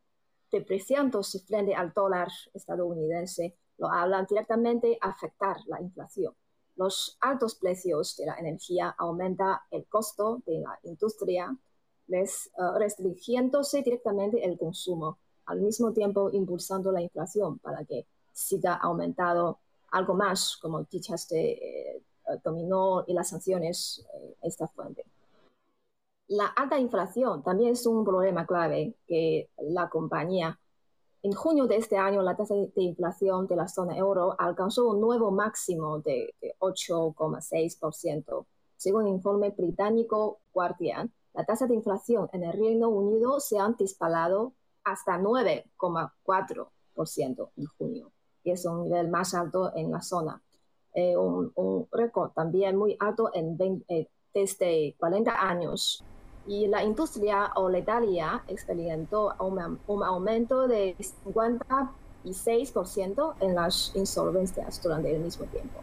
depreciándose 0.51 1.39
frente 1.39 1.73
al 1.73 1.91
dólar 1.93 2.29
estadounidense, 2.53 3.55
lo 3.77 3.91
hablan 3.91 4.25
directamente 4.27 4.97
afectar 5.01 5.57
la 5.67 5.81
inflación. 5.81 6.33
Los 6.75 7.17
altos 7.21 7.55
precios 7.55 8.15
de 8.17 8.25
la 8.25 8.35
energía 8.35 8.95
aumentan 8.97 9.57
el 9.71 9.85
costo 9.87 10.41
de 10.45 10.59
la 10.59 10.79
industria, 10.83 11.55
les, 12.07 12.51
uh, 12.57 12.77
restringiéndose 12.77 13.81
directamente 13.81 14.43
el 14.43 14.57
consumo, 14.57 15.19
al 15.45 15.59
mismo 15.61 15.91
tiempo 15.91 16.29
impulsando 16.31 16.91
la 16.91 17.01
inflación 17.01 17.59
para 17.59 17.83
que 17.85 18.07
siga 18.31 18.75
aumentando 18.75 19.59
algo 19.91 20.13
más, 20.15 20.57
como 20.57 20.83
dichas 20.83 21.27
de 21.29 21.51
eh, 21.51 22.03
dominó 22.43 23.03
y 23.07 23.13
las 23.13 23.29
sanciones, 23.29 24.05
eh, 24.13 24.35
esta 24.41 24.67
fuente. 24.67 25.05
La 26.27 26.47
alta 26.47 26.79
inflación 26.79 27.43
también 27.43 27.73
es 27.73 27.85
un 27.85 28.05
problema 28.05 28.45
clave 28.45 28.95
que 29.07 29.49
la 29.57 29.89
compañía 29.89 30.59
en 31.23 31.31
junio 31.31 31.65
de 31.67 31.77
este 31.77 31.97
año, 31.97 32.21
la 32.21 32.35
tasa 32.35 32.53
de 32.53 32.83
inflación 32.83 33.47
de 33.47 33.55
la 33.55 33.69
zona 33.69 33.97
euro 33.97 34.35
alcanzó 34.37 34.89
un 34.89 34.99
nuevo 34.99 35.31
máximo 35.31 35.99
de, 35.99 36.35
8,6%. 36.59 38.45
Según 38.75 39.07
el 39.07 39.13
informe 39.13 39.51
británico 39.51 40.41
Guardian, 40.53 41.13
la 41.33 41.45
tasa 41.45 41.65
de 41.65 41.75
inflación 41.75 42.29
en 42.33 42.43
el 42.43 42.51
Reino 42.51 42.89
Unido 42.89 43.39
se 43.39 43.57
ha 43.57 43.69
disparado 43.69 44.51
hasta 44.83 45.17
9,4% 45.17 47.49
en 47.55 47.65
junio, 47.77 48.11
y 48.43 48.51
es 48.51 48.65
un 48.65 48.83
nivel 48.83 49.07
más 49.07 49.33
alto 49.33 49.73
en 49.77 49.91
la 49.91 50.01
zona. 50.01 50.42
Eh, 50.95 51.17
un, 51.17 51.51
récord 51.91 52.33
también 52.33 52.75
muy 52.75 52.95
alto 52.99 53.31
en 53.33 53.57
eh, 53.87 54.07
desde 54.33 54.95
40 54.99 55.31
años 55.31 56.03
y 56.45 56.67
la 56.67 56.83
industria 56.83 57.51
oletaria 57.55 58.43
experimentó 58.47 59.33
un, 59.39 60.03
aumento 60.03 60.67
de 60.67 60.95
56% 60.97 63.33
en 63.39 63.55
las 63.55 63.91
insolvencias 63.95 64.83
durante 64.83 65.15
el 65.15 65.21
mismo 65.21 65.45
tiempo. 65.45 65.79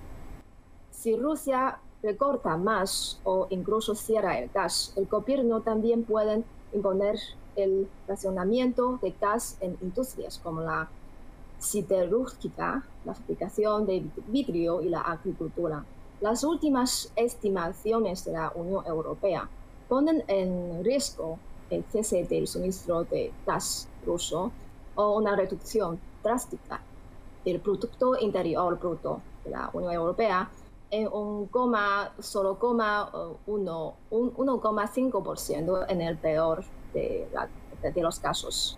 Si 0.90 1.16
Rusia 1.16 1.80
recorta 2.02 2.56
más 2.56 3.20
o 3.24 3.48
incluso 3.50 3.94
cierra 3.94 4.38
el 4.38 4.48
gas, 4.50 4.92
el 4.96 5.06
gobierno 5.06 5.60
también 5.62 6.04
puede 6.04 6.44
imponer 6.72 7.18
el 7.56 7.88
racionamiento 8.06 9.00
de 9.02 9.12
gas 9.20 9.58
en 9.60 9.76
industrias 9.80 10.38
como 10.38 10.60
la 10.60 10.88
siderúrgica, 11.60 12.84
la 13.04 13.14
fabricación 13.14 13.86
de 13.86 14.04
vidrio 14.26 14.82
y 14.82 14.88
la 14.88 15.02
agricultura. 15.02 15.84
Las 16.20 16.42
últimas 16.42 17.12
estimaciones 17.14 18.24
de 18.24 18.32
la 18.32 18.50
Unión 18.54 18.84
Europea 18.86 19.48
ponen 19.88 20.24
en 20.26 20.82
riesgo 20.84 21.38
el 21.70 21.84
cese 21.84 22.24
del 22.24 22.48
suministro 22.48 23.04
de 23.04 23.32
gas 23.46 23.88
ruso 24.04 24.50
o 24.96 25.16
una 25.16 25.36
reducción 25.36 26.00
drástica 26.22 26.80
del 27.44 27.60
Producto 27.60 28.18
Interior 28.18 28.76
Bruto 28.78 29.22
de 29.44 29.50
la 29.50 29.70
Unión 29.72 29.92
Europea 29.92 30.50
en 30.90 31.06
un 31.12 31.46
coma, 31.46 32.12
solo 32.18 32.58
coma 32.58 33.12
1,5% 33.46 35.86
en 35.88 36.00
el 36.00 36.18
peor 36.18 36.64
de 36.92 37.28
los 37.96 38.18
casos. 38.18 38.76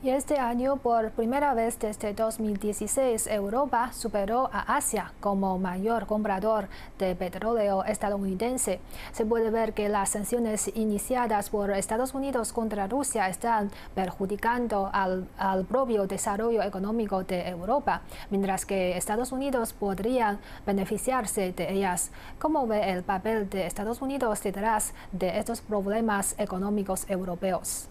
Y 0.00 0.10
este 0.10 0.38
año, 0.38 0.76
por 0.76 1.10
primera 1.10 1.54
vez 1.54 1.76
desde 1.80 2.14
2016, 2.14 3.26
Europa 3.26 3.90
superó 3.92 4.48
a 4.52 4.76
Asia 4.76 5.12
como 5.18 5.58
mayor 5.58 6.06
comprador 6.06 6.68
de 7.00 7.16
petróleo 7.16 7.82
estadounidense. 7.82 8.78
Se 9.10 9.26
puede 9.26 9.50
ver 9.50 9.72
que 9.74 9.88
las 9.88 10.10
sanciones 10.10 10.70
iniciadas 10.76 11.50
por 11.50 11.72
Estados 11.72 12.14
Unidos 12.14 12.52
contra 12.52 12.86
Rusia 12.86 13.28
están 13.28 13.72
perjudicando 13.96 14.88
al, 14.92 15.26
propio 15.68 16.06
desarrollo 16.06 16.62
económico 16.62 17.24
de 17.24 17.48
Europa, 17.48 18.02
mientras 18.30 18.64
que 18.66 18.96
Estados 18.96 19.32
Unidos 19.32 19.72
podrían 19.72 20.38
beneficiarse 20.64 21.52
de 21.52 21.72
ellas. 21.72 22.12
¿Cómo 22.38 22.68
ve 22.68 22.92
el 22.92 23.02
papel 23.02 23.50
de 23.50 23.66
Estados 23.66 24.00
Unidos 24.00 24.44
detrás 24.44 24.94
de 25.10 25.40
estos 25.40 25.60
problemas 25.60 26.36
económicos 26.38 27.04
europeos? 27.10 27.88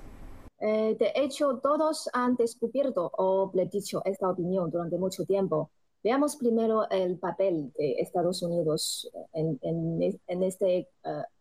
Eh, 0.60 0.96
de 1.00 1.12
hecho, 1.16 1.60
todos 1.62 2.10
han 2.14 2.36
descubierto 2.36 3.12
o 3.18 3.52
dicho 3.72 4.02
esta 4.06 4.30
opinión 4.30 4.72
durante 4.72 4.98
mucho 4.98 5.24
tiempo. 5.26 5.70
Veamos 6.04 6.36
primero 6.36 6.90
el 6.90 7.18
papel 7.20 7.72
de 7.78 7.94
Estados 8.00 8.42
Unidos 8.42 9.10
en, 9.34 9.60
en, 9.62 10.44
este, 10.44 10.78
eh, 10.78 10.88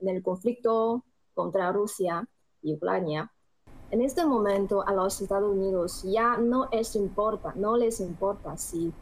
en 0.01 0.09
el 0.09 0.23
conflicto 0.23 1.05
contra 1.35 1.73
Rusia 1.73 2.29
y 2.63 2.75
Ucrania. 2.75 3.31
En 3.91 4.03
este 4.03 4.27
momento 4.27 4.87
a 4.87 4.93
los 4.93 5.21
Estados 5.21 5.51
Unidos 5.51 6.03
ya 6.03 6.37
no, 6.37 6.69
es 6.73 6.97
importa, 6.97 7.53
no 7.55 7.77
les 7.77 8.01
importa 8.01 8.57
si 8.57 8.93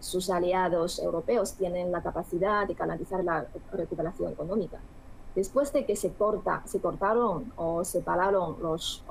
sus 0.00 0.30
aliados 0.30 0.98
europeos 0.98 1.54
tienen 1.54 1.92
la 1.92 2.02
capacidad 2.02 2.66
de 2.66 2.74
canalizar 2.74 3.22
la 3.22 3.46
recuperación 3.72 4.32
económica 4.32 4.80
después 5.34 5.72
de 5.72 5.84
que 5.84 5.96
se, 5.96 6.12
corta, 6.12 6.62
se 6.66 6.80
cortaron 6.80 7.52
o 7.56 7.84
separaron 7.84 8.56
los 8.60 9.02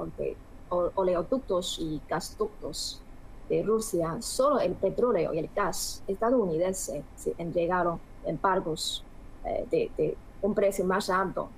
oleoductos 0.69 1.79
y 1.79 2.01
gasductos 2.07 3.01
de 3.49 3.63
Rusia, 3.63 4.17
solo 4.21 4.59
el 4.59 4.73
petróleo 4.73 5.33
y 5.33 5.39
el 5.39 5.49
gas 5.53 6.03
estadounidense 6.07 7.03
se 7.15 7.33
entregaron 7.37 7.99
embargos 8.25 9.03
eh, 9.43 9.89
de, 9.97 10.17
un 10.41 10.53
precio 10.55 10.85
más 10.85 11.09
alto. 11.09 11.49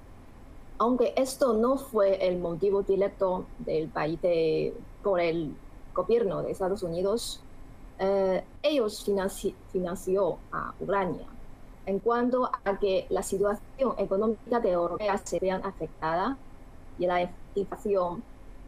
Aunque 0.80 1.14
esto 1.16 1.54
no 1.54 1.78
fue 1.78 2.28
el 2.28 2.40
motivo 2.40 2.82
directo 2.82 3.46
del 3.60 3.90
país 3.90 4.20
por 5.04 5.22
el 5.22 5.56
gobierno 5.94 6.42
de 6.42 6.52
Estados 6.52 6.84
Unidos, 6.84 7.42
eh, 8.00 8.44
ellos 8.64 9.06
financió 9.72 10.38
a 10.52 10.74
Ucrania 10.80 11.28
en 11.86 12.00
cuanto 12.00 12.50
a 12.64 12.80
que 12.80 13.06
la 13.10 13.24
situación 13.24 13.96
económica 13.98 14.60
de 14.60 14.72
Europa 14.72 15.18
se 15.24 15.40
vean 15.40 15.62
afectada 15.66 16.38
y 16.98 17.06
la 17.06 17.30
inflación 17.56 18.24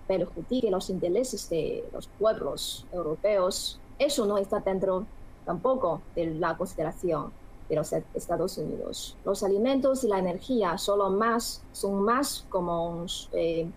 perjudique 0.07 0.69
los 0.69 0.89
intereses 0.89 1.49
de 1.49 1.87
los 1.91 2.07
pueblos 2.07 2.85
europeos, 2.91 3.79
eso 3.97 4.25
no 4.25 4.37
está 4.37 4.59
dentro 4.59 5.05
tampoco 5.45 6.01
de 6.15 6.35
la 6.35 6.57
consideración 6.57 7.31
de 7.69 7.75
los 7.75 7.93
Estados 8.13 8.57
Unidos. 8.57 9.15
Los 9.25 9.43
alimentos 9.43 10.03
y 10.03 10.07
la 10.07 10.19
energía 10.19 10.77
solo 10.77 11.09
más, 11.09 11.63
son 11.71 12.03
más 12.03 12.45
como 12.49 13.05
eh, 13.31 13.67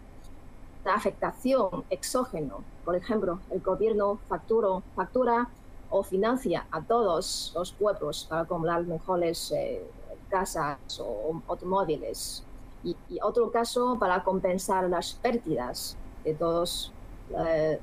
una 0.84 0.94
afectación 0.94 1.84
exógena. 1.88 2.54
Por 2.84 2.96
ejemplo, 2.96 3.40
el 3.50 3.60
gobierno 3.60 4.18
factura 4.28 5.48
o 5.90 6.02
financia 6.02 6.66
a 6.70 6.82
todos 6.82 7.52
los 7.54 7.72
pueblos 7.72 8.26
para 8.28 8.44
comprar 8.44 8.84
mejores 8.84 9.52
eh, 9.52 9.82
casas 10.28 10.78
o 11.00 11.40
automóviles. 11.48 12.44
Y, 12.84 12.96
otro 13.22 13.50
caso 13.50 13.96
para 13.98 14.22
compensar 14.22 14.88
las 14.88 15.14
pérdidas 15.14 15.96
de 16.24 16.34
todas 16.34 16.92
eh, 17.36 17.80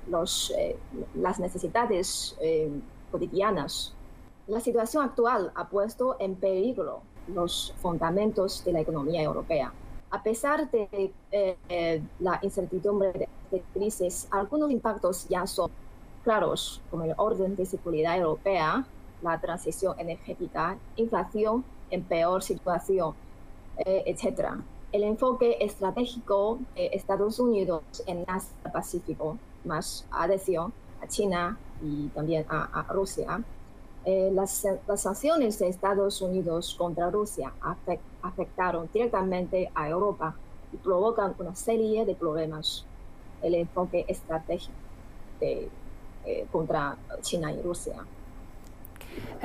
eh, 0.58 0.78
las 1.16 1.40
necesidades 1.40 2.38
cotidianas. 3.12 3.94
La 4.48 4.60
situación 4.60 5.04
actual 5.04 5.52
ha 5.56 5.68
puesto 5.68 6.18
en 6.20 6.36
peligro 6.36 7.02
los 7.28 7.74
fundamentos 7.82 8.64
de 8.64 8.74
la 8.74 8.80
economía 8.82 9.24
europea. 9.24 9.74
A 10.12 10.22
pesar 10.22 10.70
de 10.72 11.14
la 12.20 12.40
incertidumbre 12.42 13.12
de 13.12 13.58
esta 13.58 13.74
crisis, 13.74 14.28
algunos 14.32 14.72
impactos 14.72 15.28
ya 15.28 15.46
son 15.46 15.70
claros, 16.26 16.82
como 16.90 17.04
el 17.04 17.14
orden 17.18 17.56
de 17.56 17.66
seguridad 17.68 18.18
europea, 18.18 18.84
la 19.22 19.40
transición 19.40 19.98
energética, 20.00 20.78
inflación 20.98 21.64
en 21.92 22.04
peor 22.04 22.42
situación, 22.42 23.14
eh, 23.78 24.04
etc. 24.08 24.50
El 24.92 25.04
enfoque 25.04 25.58
estratégico 25.62 26.60
de 26.74 26.88
Estados 26.94 27.40
Unidos 27.40 27.84
en 28.08 28.26
Asia 28.28 28.72
Pacífico, 28.74 29.38
más 29.64 30.06
adhesión 30.12 30.74
a 31.02 31.08
China 31.08 31.60
y 31.84 32.08
también 32.08 32.46
a, 32.50 32.86
Rusia, 32.90 33.44
eh, 34.04 34.32
las, 34.34 34.66
sanciones 34.96 35.60
de 35.60 35.68
Estados 35.68 36.22
Unidos 36.22 36.76
contra 36.76 37.12
Rusia 37.12 37.54
afectaron 38.24 38.90
directamente 38.92 39.70
a 39.76 39.90
Europa 39.90 40.36
y 40.74 40.78
provocan 40.78 41.36
una 41.38 41.56
serie 41.56 42.04
de 42.04 42.16
problemas. 42.16 42.84
El 43.44 43.54
enfoque 43.54 44.06
estratégico 44.08 44.74
de, 45.40 45.70
eh, 46.26 46.48
contra 46.52 46.98
China 47.22 47.52
y 47.52 47.62
Rusia. 47.62 47.96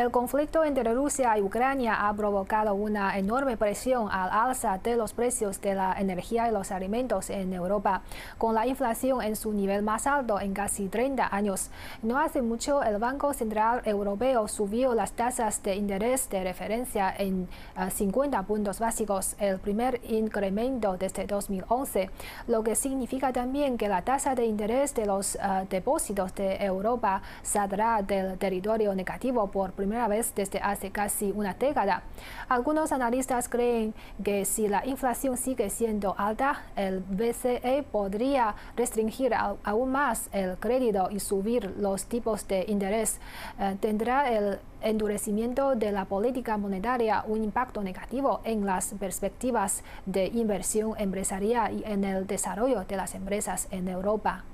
El 0.01 0.11
conflicto 0.11 0.65
entre 0.65 0.95
Rusia 0.95 1.37
y 1.37 1.43
Ucrania 1.43 2.09
ha 2.09 2.15
provocado 2.15 2.75
una 2.75 3.19
enorme 3.19 3.59
presión 3.59 4.09
al 4.11 4.31
alza 4.31 4.79
de 4.79 4.97
los 4.97 5.13
precios 5.13 5.61
de 5.61 5.75
la 5.75 5.95
energía 5.99 6.49
y 6.49 6.53
los 6.53 6.71
alimentos 6.71 7.29
en 7.29 7.53
Europa, 7.53 8.01
con 8.39 8.55
la 8.55 8.67
inflación 8.67 9.21
en 9.21 9.37
su 9.37 9.53
nivel 9.53 9.83
más 9.83 10.07
alto 10.07 10.41
en 10.41 10.55
casi 10.55 10.89
30 10.89 11.29
años. 11.31 11.71
No 12.03 12.19
hace 12.19 12.41
mucho, 12.41 12.83
el 12.83 12.97
Banco 12.97 13.35
Central 13.35 13.83
Europeo 13.85 14.49
subió 14.49 14.95
las 14.95 15.13
tasas 15.13 15.63
de 15.63 15.75
interés 15.75 16.31
de 16.31 16.45
referencia 16.45 17.15
en 17.19 17.47
50 17.91 18.39
eh, 18.39 18.43
puntos 18.45 18.79
básicos, 18.79 19.37
el 19.39 19.59
primer 19.59 20.01
incremento 20.09 20.97
desde 20.97 21.27
2011, 21.27 22.09
lo 22.49 22.63
que 22.63 22.75
significa 22.75 23.35
también 23.35 23.77
que 23.77 23.89
la 23.89 24.01
tasa 24.01 24.35
de 24.35 24.47
interés 24.47 24.95
de 24.95 25.05
los 25.05 25.35
eh, 25.35 25.41
depósitos 25.69 26.35
de 26.35 26.57
Europa 26.65 27.21
saldrá 27.43 28.01
del 28.01 28.39
territorio 28.39 28.95
negativo 28.95 29.49
por 29.49 29.60
primera 29.73 30.09
vez 30.09 30.35
desde 30.35 30.59
hace 30.61 30.91
casi 30.91 31.33
una 31.33 31.55
década. 31.55 32.03
Algunos 32.49 32.93
analistas 32.93 33.49
creen 33.49 33.95
que 34.25 34.45
si 34.45 34.69
la 34.69 34.87
inflación 34.87 35.37
sigue 35.37 35.71
siendo 35.71 36.15
alta, 36.19 36.63
el 36.77 37.01
BCE 37.01 37.85
podría 37.91 38.55
restringir 38.77 39.35
aún 39.35 39.93
más 39.93 40.29
el 40.33 40.57
crédito 40.59 41.09
y 41.11 41.21
subir 41.21 41.75
los 41.79 42.07
tipos 42.07 42.49
de 42.49 42.65
interés. 42.69 43.21
Eh, 43.59 43.77
tendrá 43.81 44.31
el 44.31 44.59
endurecimiento 44.83 45.75
de 45.75 45.93
la 45.93 46.07
política 46.07 46.57
monetaria 46.57 47.25
un 47.27 47.45
impacto 47.45 47.83
negativo 47.83 48.41
en 48.45 48.65
las 48.65 48.95
perspectivas 48.95 49.85
de 50.07 50.27
inversión 50.27 50.95
empresarial 50.99 51.79
y 51.79 51.85
en 51.85 52.05
el 52.05 52.27
desarrollo 52.27 52.85
de 52.85 52.97
las 52.97 53.15
empresas 53.15 53.69
en 53.71 53.89
Europa. 53.89 54.45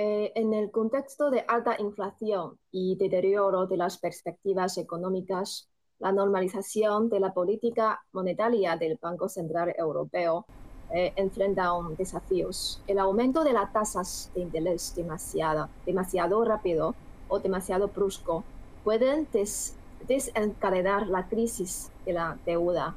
Eh, 0.00 0.30
en 0.36 0.54
el 0.54 0.70
contexto 0.70 1.28
de 1.28 1.44
alta 1.48 1.74
inflación 1.80 2.56
y 2.70 2.94
deterioro 2.94 3.66
de 3.66 3.76
las 3.76 3.98
perspectivas 3.98 4.78
económicas, 4.78 5.68
la 5.98 6.12
normalización 6.12 7.08
de 7.08 7.18
la 7.18 7.34
política 7.34 8.00
monetaria 8.12 8.76
del 8.76 8.96
Banco 9.02 9.28
Central 9.28 9.74
Europeo 9.76 10.46
eh, 10.94 11.12
enfrenta 11.16 11.72
un 11.72 11.96
desafíos. 11.96 12.80
El 12.86 13.00
aumento 13.00 13.42
de 13.42 13.52
las 13.52 13.72
tasas 13.72 14.30
de 14.36 14.42
interés 14.42 14.94
demasiado, 14.94 15.68
demasiado 15.84 16.44
rápido 16.44 16.94
o 17.26 17.40
demasiado 17.40 17.88
brusco 17.88 18.44
pueden 18.84 19.26
desencadenar 20.06 21.08
la 21.08 21.26
crisis 21.26 21.90
de 22.06 22.12
la 22.12 22.38
deuda 22.46 22.94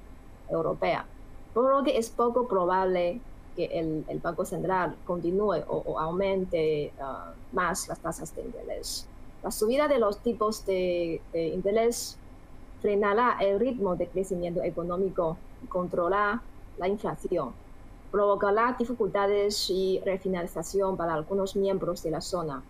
europea, 0.51 1.07
por 1.55 1.75
lo 1.75 1.83
que 1.83 1.97
es 1.97 2.11
poco 2.11 2.47
probable 2.47 3.21
que 3.55 3.65
el, 3.65 4.19
Banco 4.19 4.45
Central 4.45 4.95
continúe 5.05 5.63
o, 5.67 5.99
aumente 5.99 6.91
ah, 6.99 7.33
más 7.51 7.87
las 7.87 7.99
tasas 7.99 8.33
de 8.35 8.41
interés. 8.43 9.07
La 9.43 9.49
subida 9.49 9.87
de 9.87 9.97
los 9.97 10.19
tipos 10.19 10.65
de, 10.65 11.21
interés 11.33 12.17
frenará 12.79 13.37
el 13.39 13.59
ritmo 13.59 13.95
de 13.95 14.07
crecimiento 14.07 14.61
económico 14.63 15.37
controlará 15.67 16.41
la 16.77 16.87
inflación. 16.87 17.51
Provocará 18.11 18.75
dificultades 18.77 19.69
y 19.69 19.99
refinanciación 20.05 20.97
para 20.97 21.13
algunos 21.13 21.55
miembros 21.55 22.03
de 22.03 22.11
la 22.11 22.21
zona, 22.21 22.63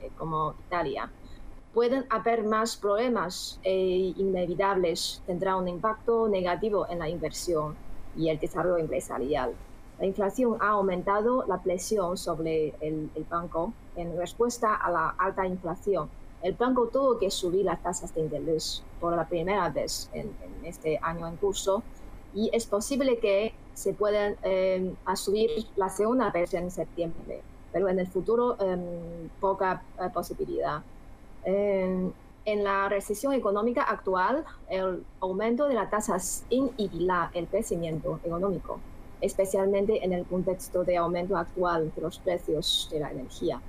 eh, 0.00 0.10
como 0.16 0.54
Italia. 0.66 1.10
Pueden 1.74 2.06
haber 2.08 2.44
más 2.44 2.76
problemas 2.76 3.60
e 3.62 4.14
inevitables 4.16 5.22
tendrá 5.26 5.56
un 5.56 5.68
impacto 5.68 6.28
negativo 6.28 6.86
en 6.88 7.00
la 7.00 7.08
inversión 7.08 7.74
y 8.16 8.30
el 8.30 8.38
desarrollo 8.38 8.78
empresarial. 8.78 9.52
La 9.98 10.04
inflación 10.04 10.58
ha 10.60 10.68
aumentado 10.70 11.46
la 11.46 11.62
presión 11.62 12.18
sobre 12.18 12.74
el, 12.80 13.10
banco 13.30 13.72
en 13.96 14.16
respuesta 14.18 14.74
a 14.74 14.90
la 14.90 15.08
alta 15.18 15.46
inflación. 15.46 16.10
El 16.42 16.52
banco 16.52 16.88
tuvo 16.88 17.18
que 17.18 17.30
subir 17.30 17.64
las 17.64 17.82
tasas 17.82 18.14
de 18.14 18.20
interés 18.20 18.82
por 19.00 19.16
la 19.16 19.26
primera 19.26 19.70
vez 19.70 20.10
en, 20.12 20.30
este 20.64 20.98
año 21.00 21.26
en 21.26 21.36
curso 21.36 21.82
y 22.34 22.50
es 22.52 22.66
posible 22.66 23.18
que 23.18 23.54
se 23.72 23.94
puedan 23.94 24.36
eh, 24.42 24.94
subir 25.14 25.50
la 25.76 25.88
segunda 25.88 26.30
vez 26.30 26.52
en 26.52 26.70
septiembre, 26.70 27.40
pero 27.72 27.88
en 27.88 27.98
el 27.98 28.06
futuro 28.06 28.56
em, 28.60 29.28
poca 29.40 29.82
eh, 29.98 30.10
posibilidad. 30.12 30.82
en 31.44 32.62
la 32.62 32.88
recesión 32.88 33.32
económica 33.32 33.82
actual, 33.82 34.44
el 34.68 35.04
aumento 35.20 35.66
de 35.68 35.74
las 35.74 35.90
tasas 35.90 36.44
inhibirá 36.50 37.30
el 37.34 37.46
crecimiento 37.48 38.20
económico 38.24 38.78
especialmente 39.20 40.04
en 40.04 40.12
el 40.12 40.24
contexto 40.26 40.84
de 40.84 40.96
aumento 40.96 41.36
actual 41.36 41.92
de 41.94 42.02
los 42.02 42.18
precios 42.18 42.88
de 42.90 43.00
la 43.00 43.10
energía, 43.10 43.60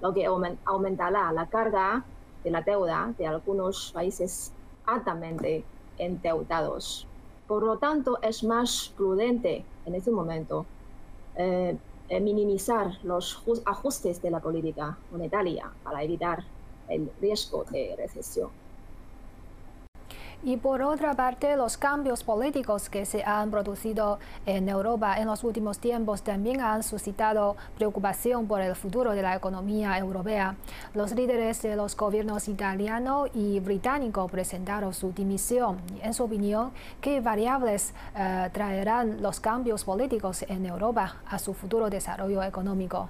lo 0.00 0.12
que 0.12 0.26
aumentará 0.26 1.32
la 1.32 1.46
carga 1.48 2.04
de 2.42 2.50
la 2.50 2.62
deuda 2.62 3.14
de 3.18 3.26
algunos 3.26 3.92
países 3.92 4.52
altamente 4.86 5.64
endeudados. 5.98 7.06
Por 7.46 7.62
lo 7.62 7.78
tanto, 7.78 8.18
es 8.22 8.42
más 8.44 8.92
prudente 8.96 9.64
en 9.86 9.94
este 9.94 10.10
momento 10.10 10.66
eh, 11.36 11.76
minimizar 12.20 12.98
los 13.02 13.42
ajustes 13.64 14.20
de 14.22 14.30
la 14.30 14.40
política 14.40 14.98
monetaria 15.10 15.70
para 15.82 16.02
evitar 16.02 16.44
el 16.88 17.10
riesgo 17.20 17.64
de 17.64 17.94
recesión. 17.96 18.50
Y 20.46 20.58
por 20.58 20.82
otra 20.82 21.14
parte, 21.14 21.56
los 21.56 21.78
cambios 21.78 22.22
políticos 22.22 22.90
que 22.90 23.06
se 23.06 23.24
han 23.24 23.50
producido 23.50 24.18
en 24.44 24.68
Europa 24.68 25.18
en 25.18 25.26
los 25.26 25.42
últimos 25.42 25.78
tiempos 25.78 26.20
también 26.20 26.60
han 26.60 26.82
suscitado 26.82 27.56
preocupación 27.76 28.46
por 28.46 28.60
el 28.60 28.76
futuro 28.76 29.12
de 29.12 29.22
la 29.22 29.34
economía 29.34 29.96
europea. 29.96 30.56
Los 30.92 31.12
líderes 31.12 31.62
de 31.62 31.76
los 31.76 31.96
gobiernos 31.96 32.48
italiano 32.48 33.24
y 33.32 33.58
británico 33.60 34.28
presentaron 34.28 34.92
su 34.92 35.12
dimisión. 35.12 35.78
En 36.02 36.12
su 36.12 36.24
opinión, 36.24 36.72
¿qué 37.00 37.22
variables 37.22 37.94
eh, 38.14 38.50
traerán 38.52 39.22
los 39.22 39.40
cambios 39.40 39.82
políticos 39.84 40.44
en 40.46 40.66
Europa 40.66 41.22
a 41.26 41.38
su 41.38 41.54
futuro 41.54 41.88
desarrollo 41.88 42.42
económico? 42.42 43.08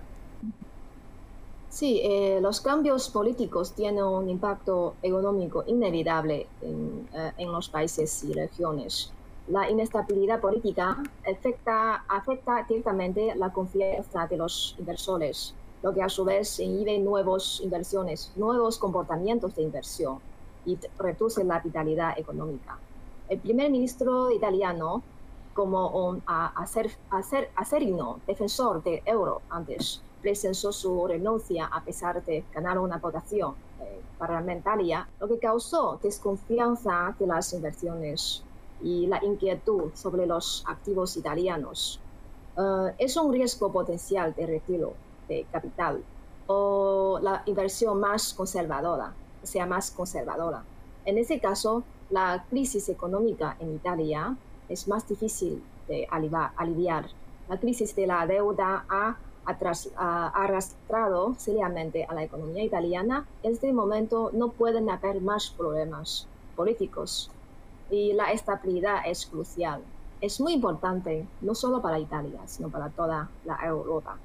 Sí, 1.74 2.00
eh, 2.04 2.38
los 2.40 2.60
cambios 2.60 3.10
políticos 3.10 3.72
tienen 3.72 4.04
un 4.04 4.28
impacto 4.28 4.94
económico 5.02 5.64
inevitable 5.66 6.46
en, 6.62 7.08
eh, 7.12 7.46
los 7.46 7.68
países 7.68 8.22
y 8.22 8.32
regiones. 8.32 9.12
La 9.48 9.68
inestabilidad 9.68 10.40
política 10.40 11.02
afecta, 11.28 12.04
afecta 12.06 12.64
directamente 12.68 13.34
la 13.34 13.52
confianza 13.52 14.28
de 14.28 14.36
los 14.36 14.76
inversores, 14.78 15.52
lo 15.82 15.92
que 15.92 16.00
a 16.00 16.08
su 16.08 16.24
vez 16.24 16.60
inhibe 16.60 16.96
nuevas 17.00 17.60
inversiones, 17.60 18.30
nuevos 18.36 18.78
comportamientos 18.78 19.56
de 19.56 19.62
inversión 19.62 20.20
y 20.64 20.78
reduce 20.96 21.42
la 21.42 21.58
vitalidad 21.58 22.16
económica. 22.16 22.78
El 23.28 23.40
primer 23.40 23.72
ministro 23.72 24.30
italiano, 24.30 25.02
como 25.54 25.88
un 25.88 26.22
acérrimo 27.56 28.20
defensor 28.28 28.80
del 28.84 29.02
euro 29.06 29.42
antes, 29.50 30.04
presentó 30.24 30.72
su 30.72 31.06
renuncia 31.06 31.66
a 31.66 31.84
pesar 31.84 32.24
de 32.24 32.44
ganar 32.54 32.78
una 32.78 32.96
votación 32.96 33.54
eh, 33.82 34.00
parlamentaria, 34.16 35.06
lo 35.20 35.28
que 35.28 35.38
causó 35.38 36.00
desconfianza 36.02 37.14
de 37.18 37.26
las 37.26 37.52
inversiones 37.52 38.42
y 38.82 39.06
la 39.06 39.22
inquietud 39.22 39.90
sobre 39.92 40.24
los 40.24 40.64
activos 40.66 41.18
italianos. 41.18 42.00
Eh, 42.56 42.94
es 42.96 43.18
un 43.18 43.34
riesgo 43.34 43.70
potencial 43.70 44.34
de 44.34 44.46
retiro 44.46 44.94
de 45.28 45.44
capital 45.52 46.02
o 46.46 47.18
la 47.20 47.42
inversión 47.44 48.00
más 48.00 48.32
conservadora, 48.32 49.12
sea 49.42 49.66
más 49.66 49.90
conservadora. 49.90 50.64
En 51.04 51.18
ese 51.18 51.38
caso, 51.38 51.82
la 52.08 52.46
crisis 52.48 52.88
económica 52.88 53.58
en 53.60 53.74
Italia 53.74 54.34
es 54.70 54.88
más 54.88 55.06
difícil 55.06 55.62
de 55.86 56.08
aliviar. 56.56 57.10
La 57.46 57.60
crisis 57.60 57.94
de 57.94 58.06
la 58.06 58.26
deuda 58.26 58.86
ha 58.88 59.16
ha 59.46 60.28
arrastrado 60.28 61.34
seriamente 61.38 62.04
a 62.04 62.14
la 62.14 62.24
economía 62.24 62.64
italiana, 62.64 63.26
en 63.42 63.52
este 63.52 63.72
momento 63.72 64.30
no 64.32 64.48
pueden 64.48 64.90
haber 64.90 65.20
más 65.20 65.50
problemas 65.50 66.26
políticos 66.56 67.30
y 67.90 68.12
la 68.12 68.32
estabilidad 68.32 68.98
es 69.06 69.26
crucial. 69.26 69.82
Es 70.20 70.40
muy 70.40 70.54
importante, 70.54 71.26
no 71.42 71.54
solo 71.54 71.82
para 71.82 71.98
Italia, 71.98 72.40
sino 72.46 72.70
para 72.70 72.88
toda 72.88 73.28
la 73.44 73.58
Europa, 73.64 74.16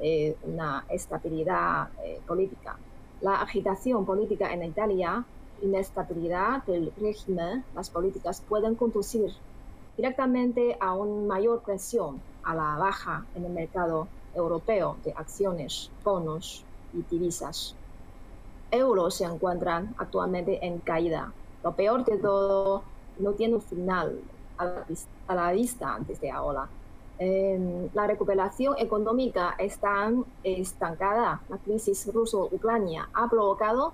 eh, 0.00 0.36
una 0.44 0.84
estabilidad 0.88 1.90
eh, 2.04 2.20
política. 2.26 2.78
La 3.20 3.42
agitación 3.42 4.04
política 4.06 4.52
en 4.52 4.64
Italia, 4.64 5.24
inestabilidad 5.60 6.64
del 6.64 6.92
régimen, 7.00 7.64
las 7.74 7.90
políticas 7.90 8.42
pueden 8.48 8.74
conducir 8.74 9.32
directamente 9.96 10.76
a 10.80 10.94
una 10.94 11.34
mayor 11.34 11.60
presión 11.60 12.20
a 12.42 12.54
la 12.54 12.76
baja 12.78 13.24
en 13.34 13.44
el 13.44 13.52
mercado 13.52 14.08
europeo 14.34 14.96
de 15.04 15.12
acciones, 15.12 15.90
bonos 16.04 16.64
y 16.92 17.02
divisas. 17.10 17.74
Euros 18.70 19.16
se 19.16 19.24
encuentran 19.24 19.94
actualmente 19.98 20.64
en 20.64 20.78
caída. 20.78 21.32
Lo 21.62 21.72
peor 21.72 22.04
de 22.04 22.18
todo, 22.18 22.82
no 23.18 23.32
tiene 23.32 23.56
un 23.56 23.62
final 23.62 24.18
a 24.58 25.34
la, 25.34 25.52
vista 25.52 25.98
desde 26.06 26.30
ahora. 26.30 26.68
Em, 27.18 27.88
la 27.94 28.06
recuperación 28.06 28.74
económica 28.78 29.54
está 29.58 30.10
estancada. 30.42 31.40
La 31.48 31.58
crisis 31.58 32.10
ruso-ucrania 32.12 33.08
ha 33.12 33.28
provocado 33.28 33.92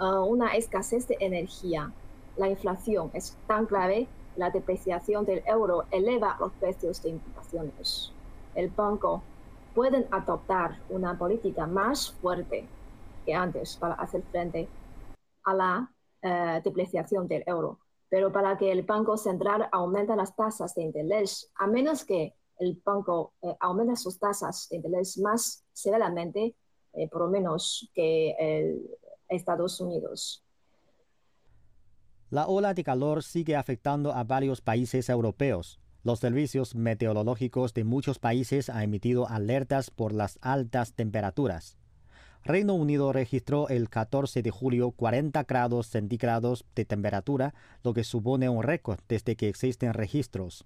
eh, 0.00 0.04
una 0.04 0.56
escasez 0.56 1.06
de 1.08 1.16
energía. 1.20 1.92
La 2.36 2.48
inflación 2.48 3.10
es 3.14 3.36
tan 3.46 3.66
grave, 3.66 4.06
la 4.36 4.50
depreciación 4.50 5.24
del 5.24 5.42
euro 5.46 5.84
eleva 5.90 6.36
los 6.38 6.52
precios 6.52 7.02
de 7.02 7.10
importaciones. 7.10 8.12
El 8.54 8.68
banco 8.68 9.22
pueden 9.74 10.06
adoptar 10.10 10.80
una 10.88 11.16
política 11.18 11.66
más 11.66 12.10
fuerte 12.12 12.66
que 13.24 13.34
antes 13.34 13.76
para 13.76 13.94
hacer 13.94 14.22
frente 14.30 14.68
a 15.44 15.54
la 15.54 15.92
eh, 16.22 16.60
depreciación 16.64 17.28
del 17.28 17.44
euro. 17.46 17.78
Pero 18.08 18.32
para 18.32 18.56
que 18.56 18.72
el 18.72 18.82
Banco 18.82 19.16
Central 19.16 19.68
aumente 19.70 20.16
las 20.16 20.34
tasas 20.34 20.74
de 20.74 20.82
interés, 20.82 21.50
a 21.56 21.66
menos 21.66 22.04
que 22.04 22.34
el 22.58 22.80
banco 22.84 23.34
eh, 23.42 23.54
aumente 23.60 23.96
sus 23.96 24.18
tasas 24.18 24.66
de 24.70 24.76
interés 24.76 25.18
más 25.18 25.64
severamente, 25.72 26.56
eh, 26.94 27.08
por 27.08 27.22
lo 27.22 27.28
menos 27.28 27.90
que 27.94 28.80
Estados 29.28 29.80
Unidos. 29.80 30.42
La 32.30 32.46
ola 32.46 32.74
de 32.74 32.84
calor 32.84 33.22
sigue 33.22 33.56
afectando 33.56 34.12
a 34.12 34.24
varios 34.24 34.60
países 34.60 35.08
europeos. 35.08 35.80
Los 36.08 36.20
servicios 36.20 36.74
meteorológicos 36.74 37.74
de 37.74 37.84
muchos 37.84 38.18
países 38.18 38.70
han 38.70 38.80
emitido 38.80 39.28
alertas 39.28 39.90
por 39.90 40.14
las 40.14 40.38
altas 40.40 40.94
temperaturas. 40.94 41.76
Reino 42.42 42.72
Unido 42.72 43.12
registró 43.12 43.68
el 43.68 43.90
14 43.90 44.40
de 44.40 44.50
julio 44.50 44.92
40 44.92 45.42
grados 45.42 45.88
centígrados 45.88 46.64
de 46.74 46.86
temperatura, 46.86 47.52
lo 47.84 47.92
que 47.92 48.04
supone 48.04 48.48
un 48.48 48.62
récord 48.62 49.00
desde 49.06 49.36
que 49.36 49.50
existen 49.50 49.92
registros. 49.92 50.64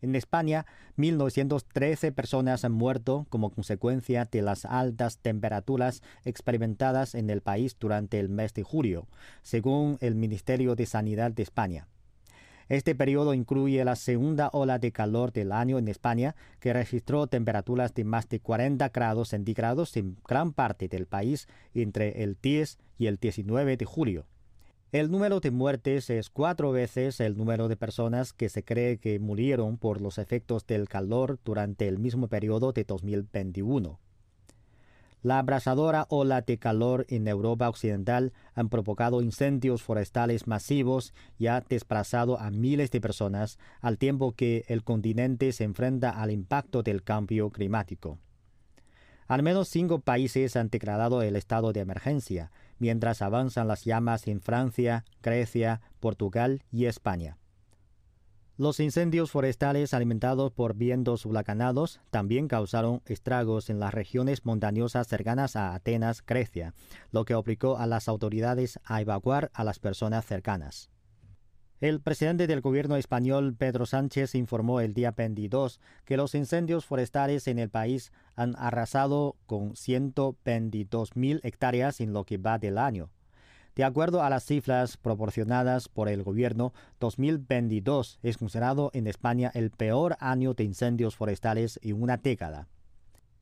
En 0.00 0.14
España, 0.14 0.64
1.913 0.96 2.14
personas 2.14 2.64
han 2.64 2.72
muerto 2.72 3.26
como 3.28 3.50
consecuencia 3.50 4.24
de 4.24 4.40
las 4.40 4.64
altas 4.64 5.18
temperaturas 5.18 6.02
experimentadas 6.24 7.14
en 7.14 7.28
el 7.28 7.42
país 7.42 7.76
durante 7.78 8.18
el 8.18 8.30
mes 8.30 8.54
de 8.54 8.62
julio, 8.62 9.06
según 9.42 9.98
el 10.00 10.14
Ministerio 10.14 10.76
de 10.76 10.86
Sanidad 10.86 11.30
de 11.30 11.42
España. 11.42 11.88
Este 12.72 12.94
periodo 12.94 13.34
incluye 13.34 13.84
la 13.84 13.96
segunda 13.96 14.48
ola 14.50 14.78
de 14.78 14.92
calor 14.92 15.30
del 15.30 15.52
año 15.52 15.76
en 15.76 15.88
España, 15.88 16.34
que 16.58 16.72
registró 16.72 17.26
temperaturas 17.26 17.92
de 17.92 18.04
más 18.04 18.30
de 18.30 18.40
40 18.40 18.88
grados 18.88 19.28
centígrados 19.28 19.94
en 19.98 20.16
gran 20.26 20.54
parte 20.54 20.88
del 20.88 21.04
país 21.04 21.48
entre 21.74 22.22
el 22.22 22.38
10 22.40 22.78
y 22.96 23.08
el 23.08 23.18
19 23.18 23.76
de 23.76 23.84
julio. 23.84 24.24
El 24.90 25.10
número 25.10 25.40
de 25.40 25.50
muertes 25.50 26.08
es 26.08 26.30
cuatro 26.30 26.72
veces 26.72 27.20
el 27.20 27.36
número 27.36 27.68
de 27.68 27.76
personas 27.76 28.32
que 28.32 28.48
se 28.48 28.64
cree 28.64 28.96
que 28.96 29.18
murieron 29.18 29.76
por 29.76 30.00
los 30.00 30.16
efectos 30.16 30.66
del 30.66 30.88
calor 30.88 31.38
durante 31.44 31.88
el 31.88 31.98
mismo 31.98 32.28
periodo 32.28 32.72
de 32.72 32.84
2021. 32.84 34.00
La 35.22 35.38
abrasadora 35.38 36.06
ola 36.08 36.40
de 36.40 36.58
calor 36.58 37.06
en 37.08 37.28
Europa 37.28 37.68
Occidental 37.68 38.32
han 38.54 38.68
provocado 38.68 39.22
incendios 39.22 39.80
forestales 39.80 40.48
masivos 40.48 41.14
y 41.38 41.46
ha 41.46 41.60
desplazado 41.60 42.40
a 42.40 42.50
miles 42.50 42.90
de 42.90 43.00
personas 43.00 43.58
al 43.80 43.98
tiempo 43.98 44.32
que 44.32 44.64
el 44.66 44.82
continente 44.82 45.52
se 45.52 45.62
enfrenta 45.62 46.10
al 46.10 46.32
impacto 46.32 46.82
del 46.82 47.04
cambio 47.04 47.50
climático. 47.50 48.18
Al 49.28 49.44
menos 49.44 49.68
cinco 49.68 50.00
países 50.00 50.56
han 50.56 50.68
declarado 50.70 51.22
el 51.22 51.36
estado 51.36 51.72
de 51.72 51.80
emergencia, 51.80 52.50
mientras 52.80 53.22
avanzan 53.22 53.68
las 53.68 53.84
llamas 53.84 54.26
en 54.26 54.40
Francia, 54.40 55.04
Grecia, 55.22 55.80
Portugal 56.00 56.64
y 56.72 56.86
España. 56.86 57.38
Los 58.58 58.80
incendios 58.80 59.30
forestales 59.30 59.94
alimentados 59.94 60.52
por 60.52 60.74
vientos 60.74 61.24
huracanados 61.24 62.00
también 62.10 62.48
causaron 62.48 63.00
estragos 63.06 63.70
en 63.70 63.80
las 63.80 63.94
regiones 63.94 64.44
montañosas 64.44 65.08
cercanas 65.08 65.56
a 65.56 65.74
Atenas, 65.74 66.22
Grecia, 66.24 66.74
lo 67.12 67.24
que 67.24 67.34
obligó 67.34 67.78
a 67.78 67.86
las 67.86 68.08
autoridades 68.08 68.78
a 68.84 69.00
evacuar 69.00 69.50
a 69.54 69.64
las 69.64 69.78
personas 69.78 70.26
cercanas. 70.26 70.90
El 71.80 72.00
presidente 72.00 72.46
del 72.46 72.60
gobierno 72.60 72.96
español, 72.96 73.56
Pedro 73.56 73.86
Sánchez, 73.86 74.34
informó 74.34 74.80
el 74.80 74.92
día 74.92 75.12
22 75.12 75.80
que 76.04 76.18
los 76.18 76.34
incendios 76.34 76.84
forestales 76.84 77.48
en 77.48 77.58
el 77.58 77.70
país 77.70 78.12
han 78.36 78.54
arrasado 78.56 79.34
con 79.46 79.72
122.000 79.72 81.40
hectáreas 81.42 82.00
en 82.00 82.12
lo 82.12 82.24
que 82.24 82.36
va 82.36 82.58
del 82.58 82.78
año. 82.78 83.10
De 83.74 83.84
acuerdo 83.84 84.22
a 84.22 84.28
las 84.28 84.44
cifras 84.44 84.98
proporcionadas 84.98 85.88
por 85.88 86.08
el 86.10 86.22
gobierno, 86.22 86.74
2022 87.00 88.18
es 88.22 88.36
considerado 88.36 88.90
en 88.92 89.06
España 89.06 89.50
el 89.54 89.70
peor 89.70 90.16
año 90.20 90.52
de 90.52 90.64
incendios 90.64 91.16
forestales 91.16 91.80
en 91.82 92.02
una 92.02 92.18
década. 92.18 92.68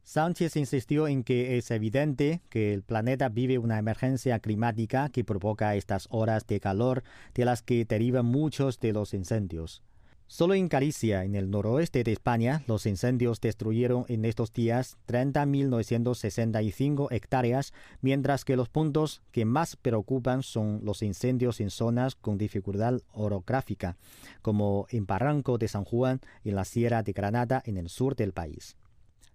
Sánchez 0.04 0.56
insistió 0.56 1.08
en 1.08 1.24
que 1.24 1.58
es 1.58 1.70
evidente 1.70 2.42
que 2.48 2.72
el 2.72 2.82
planeta 2.82 3.28
vive 3.28 3.58
una 3.58 3.78
emergencia 3.78 4.38
climática 4.38 5.08
que 5.08 5.24
provoca 5.24 5.74
estas 5.74 6.06
horas 6.10 6.46
de 6.46 6.60
calor 6.60 7.02
de 7.34 7.44
las 7.44 7.62
que 7.62 7.84
derivan 7.84 8.26
muchos 8.26 8.80
de 8.80 8.92
los 8.92 9.14
incendios. 9.14 9.82
Solo 10.32 10.54
en 10.54 10.68
Galicia, 10.68 11.24
en 11.24 11.34
el 11.34 11.50
noroeste 11.50 12.04
de 12.04 12.12
España, 12.12 12.62
los 12.68 12.86
incendios 12.86 13.40
destruyeron 13.40 14.04
en 14.06 14.24
estos 14.24 14.52
días 14.52 14.96
30.965 15.08 17.08
hectáreas, 17.10 17.72
mientras 18.00 18.44
que 18.44 18.54
los 18.54 18.68
puntos 18.68 19.22
que 19.32 19.44
más 19.44 19.74
preocupan 19.74 20.44
son 20.44 20.82
los 20.84 21.02
incendios 21.02 21.58
en 21.58 21.70
zonas 21.70 22.14
con 22.14 22.38
dificultad 22.38 23.00
orográfica, 23.12 23.96
como 24.40 24.86
en 24.90 25.04
Barranco 25.04 25.58
de 25.58 25.66
San 25.66 25.84
Juan 25.84 26.20
y 26.44 26.50
en 26.50 26.54
la 26.54 26.64
Sierra 26.64 27.02
de 27.02 27.12
Granada 27.12 27.60
en 27.66 27.76
el 27.76 27.88
sur 27.88 28.14
del 28.14 28.32
país. 28.32 28.76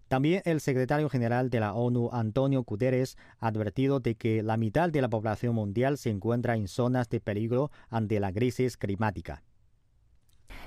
También 0.08 0.44
el 0.46 0.62
secretario 0.62 1.10
general 1.10 1.50
de 1.50 1.60
la 1.60 1.74
ONU, 1.74 2.10
Antonio 2.14 2.64
Guterres, 2.64 3.18
ha 3.40 3.48
advertido 3.48 4.00
de 4.00 4.16
que 4.16 4.42
la 4.44 4.56
mitad 4.56 4.90
de 4.90 5.02
la 5.02 5.10
población 5.10 5.56
mundial 5.56 5.98
se 5.98 6.10
encuentra 6.10 6.56
en 6.56 6.70
zonas 6.70 7.10
de 7.10 7.20
peligro 7.20 7.70
ante 7.90 8.22
la 8.22 8.32
crisis 8.32 8.78
climática. 8.78 9.44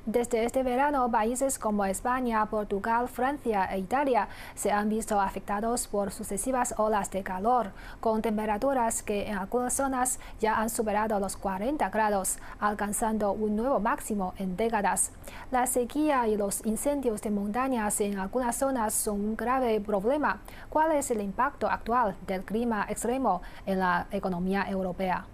Desde 0.07 0.45
este 0.45 0.63
verano, 0.63 1.11
países 1.11 1.59
como 1.59 1.85
España, 1.85 2.47
Portugal, 2.47 3.09
Francia 3.09 3.67
e 3.67 3.79
Italia 3.79 4.29
se 4.55 4.71
han 4.71 4.89
visto 4.89 5.21
afectados 5.21 5.87
por 5.87 6.13
sucesivas 6.13 6.75
olas 6.79 7.11
de 7.11 7.23
calor, 7.23 7.73
con 8.01 8.23
temperaturas 8.23 9.03
que 9.03 9.29
en 9.29 9.37
algunas 9.37 9.75
zonas 9.75 10.19
ya 10.41 10.61
han 10.61 10.71
superado 10.71 11.21
los 11.21 11.37
40 11.37 11.91
grados, 11.91 12.39
alcanzando 12.61 13.33
un 13.33 13.57
nuevo 13.57 13.81
máximo 13.81 14.35
en 14.39 14.57
décadas. 14.57 15.13
La 15.51 15.67
sequía 15.67 16.27
y 16.29 16.37
los 16.37 16.65
incendios 16.65 17.21
de 17.21 17.31
montañas 17.31 18.01
en 18.01 18.19
algunas 18.19 18.57
zonas 18.57 18.95
son 18.95 19.21
un 19.21 19.37
grave 19.37 19.81
problema. 19.81 20.41
¿Cuál 20.71 20.93
es 20.93 21.11
el 21.11 21.21
impacto 21.21 21.69
actual 21.69 22.17
del 22.27 22.45
clima 22.45 22.87
extremo 22.89 23.43
en 23.67 23.81
la 23.81 24.07
economía 24.11 24.69
europea? 24.71 25.27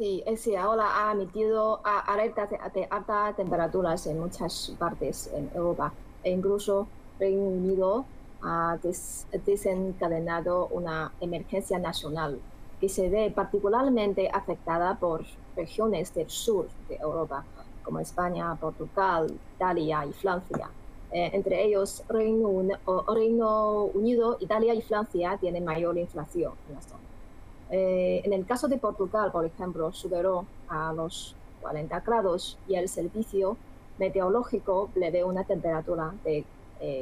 Sí, 0.00 0.22
ese 0.24 0.56
ahora 0.56 0.86
ha 1.10 1.12
emitido 1.12 1.82
alertas 1.84 2.48
de, 2.48 2.86
altas 2.88 3.36
temperaturas 3.36 4.06
en 4.06 4.18
muchas 4.18 4.74
partes 4.78 5.30
en 5.34 5.50
Europa 5.54 5.92
e 6.24 6.30
incluso 6.30 6.88
Reino 7.18 7.42
Unido 7.42 8.06
ha 8.40 8.78
desencadenado 9.44 10.68
una 10.68 11.12
emergencia 11.20 11.78
nacional 11.78 12.40
que 12.80 12.88
se 12.88 13.10
ve 13.10 13.30
particularmente 13.30 14.30
afectada 14.32 14.98
por 14.98 15.22
regiones 15.54 16.14
del 16.14 16.30
sur 16.30 16.66
de 16.88 16.96
Europa, 16.96 17.44
como 17.84 18.00
España, 18.00 18.56
Portugal, 18.58 19.30
Italia 19.56 20.06
y 20.06 20.14
Francia. 20.14 20.70
Eh, 21.12 21.28
entre 21.34 21.62
ellos, 21.62 22.04
Reino, 22.08 22.48
Reino 23.06 23.82
Unido, 23.92 24.38
Italia 24.40 24.72
y 24.72 24.80
Francia 24.80 25.36
tienen 25.38 25.62
mayor 25.62 25.98
inflación 25.98 26.54
en 26.70 26.74
la 26.76 26.80
zona. 26.80 27.09
Eh, 27.70 28.22
en 28.24 28.32
el 28.32 28.44
caso 28.46 28.66
de 28.66 28.78
Portugal, 28.78 29.30
por 29.30 29.44
ejemplo, 29.44 29.92
superó 29.92 30.44
a 30.68 30.92
los 30.92 31.36
40 31.62 32.00
grados 32.00 32.58
y 32.66 32.74
el 32.74 32.88
servicio 32.88 33.56
meteorológico 33.98 34.90
prevé 34.92 35.22
una 35.22 35.44
temperatura 35.44 36.12
de 36.24 36.44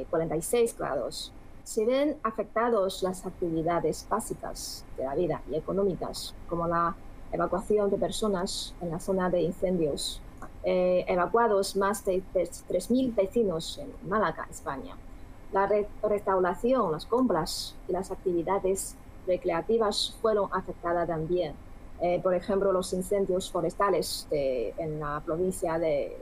46 0.09 0.71
eh, 0.71 0.75
grados. 0.77 1.31
Se 1.63 1.85
ven 1.85 2.17
afectados 2.23 3.01
las 3.03 3.25
actividades 3.25 4.05
básicas 4.09 4.85
de 4.97 5.05
la 5.05 5.15
vida 5.15 5.41
y 5.49 5.55
económicas, 5.55 6.35
como 6.47 6.67
la 6.67 6.95
evacuación 7.31 7.89
de 7.89 7.97
personas 7.97 8.73
en 8.81 8.91
la 8.91 8.99
zona 8.99 9.29
de 9.29 9.41
incendios. 9.41 10.21
Eh, 10.63 11.05
evacuados 11.07 11.75
más 11.77 12.03
de 12.05 12.21
3.000 12.33 13.15
vecinos 13.15 13.77
en 13.77 14.09
Málaga, 14.09 14.45
España. 14.51 14.95
La 15.53 15.67
restauración, 16.03 16.91
las 16.91 17.05
compras 17.05 17.75
y 17.87 17.93
las 17.93 18.11
actividades 18.11 18.95
recreativas 19.29 20.17
fueron 20.21 20.49
afectadas 20.51 21.07
también. 21.07 21.53
Eh, 22.01 22.19
por 22.21 22.33
ejemplo, 22.33 22.71
los 22.71 22.91
incendios 22.93 23.51
forestales 23.51 24.27
en 24.31 24.99
la 24.99 25.21
provincia 25.25 25.77
de, 25.77 26.17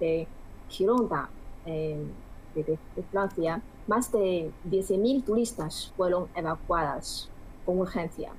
de 0.00 0.26
Gironda, 0.68 1.30
de, 1.64 2.78
Francia, 3.10 3.62
más 3.86 4.10
de 4.12 4.52
10.000 4.68 5.24
turistas 5.24 5.92
fueron 5.96 6.28
evacuadas 6.34 7.30
con 7.64 7.78
urgencia. 7.78 8.32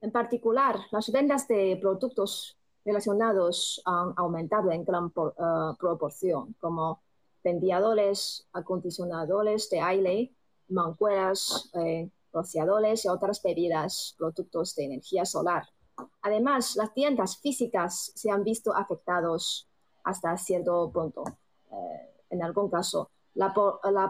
En 0.00 0.10
particular, 0.10 0.78
las 0.90 1.10
ventas 1.12 1.46
de 1.46 1.76
productos 1.80 2.56
relacionados 2.84 3.82
han 3.84 4.14
aumentado 4.16 4.70
en 4.72 4.84
gran 4.84 5.08
eh, 5.08 5.76
proporción, 5.78 6.54
como 6.60 7.00
ventiladores, 7.44 8.46
acondicionadores 8.52 9.68
de 9.70 9.80
aire, 9.80 10.32
mancueras, 10.68 11.70
eh, 11.74 12.08
rociadores 12.32 13.04
y 13.04 13.08
otras 13.08 13.42
bebidas, 13.42 14.14
productos 14.18 14.74
de 14.74 14.84
energía 14.84 15.24
solar. 15.24 15.64
Además, 16.22 16.76
las 16.76 16.92
tiendas 16.94 17.38
físicas 17.38 18.12
se 18.14 18.30
han 18.30 18.44
visto 18.44 18.74
afectadas 18.74 19.68
hasta 20.04 20.36
cierto 20.36 20.90
punto. 20.92 21.24
Eh, 21.70 22.10
en 22.30 22.42
algún 22.42 22.70
caso, 22.70 23.10
la, 23.34 23.52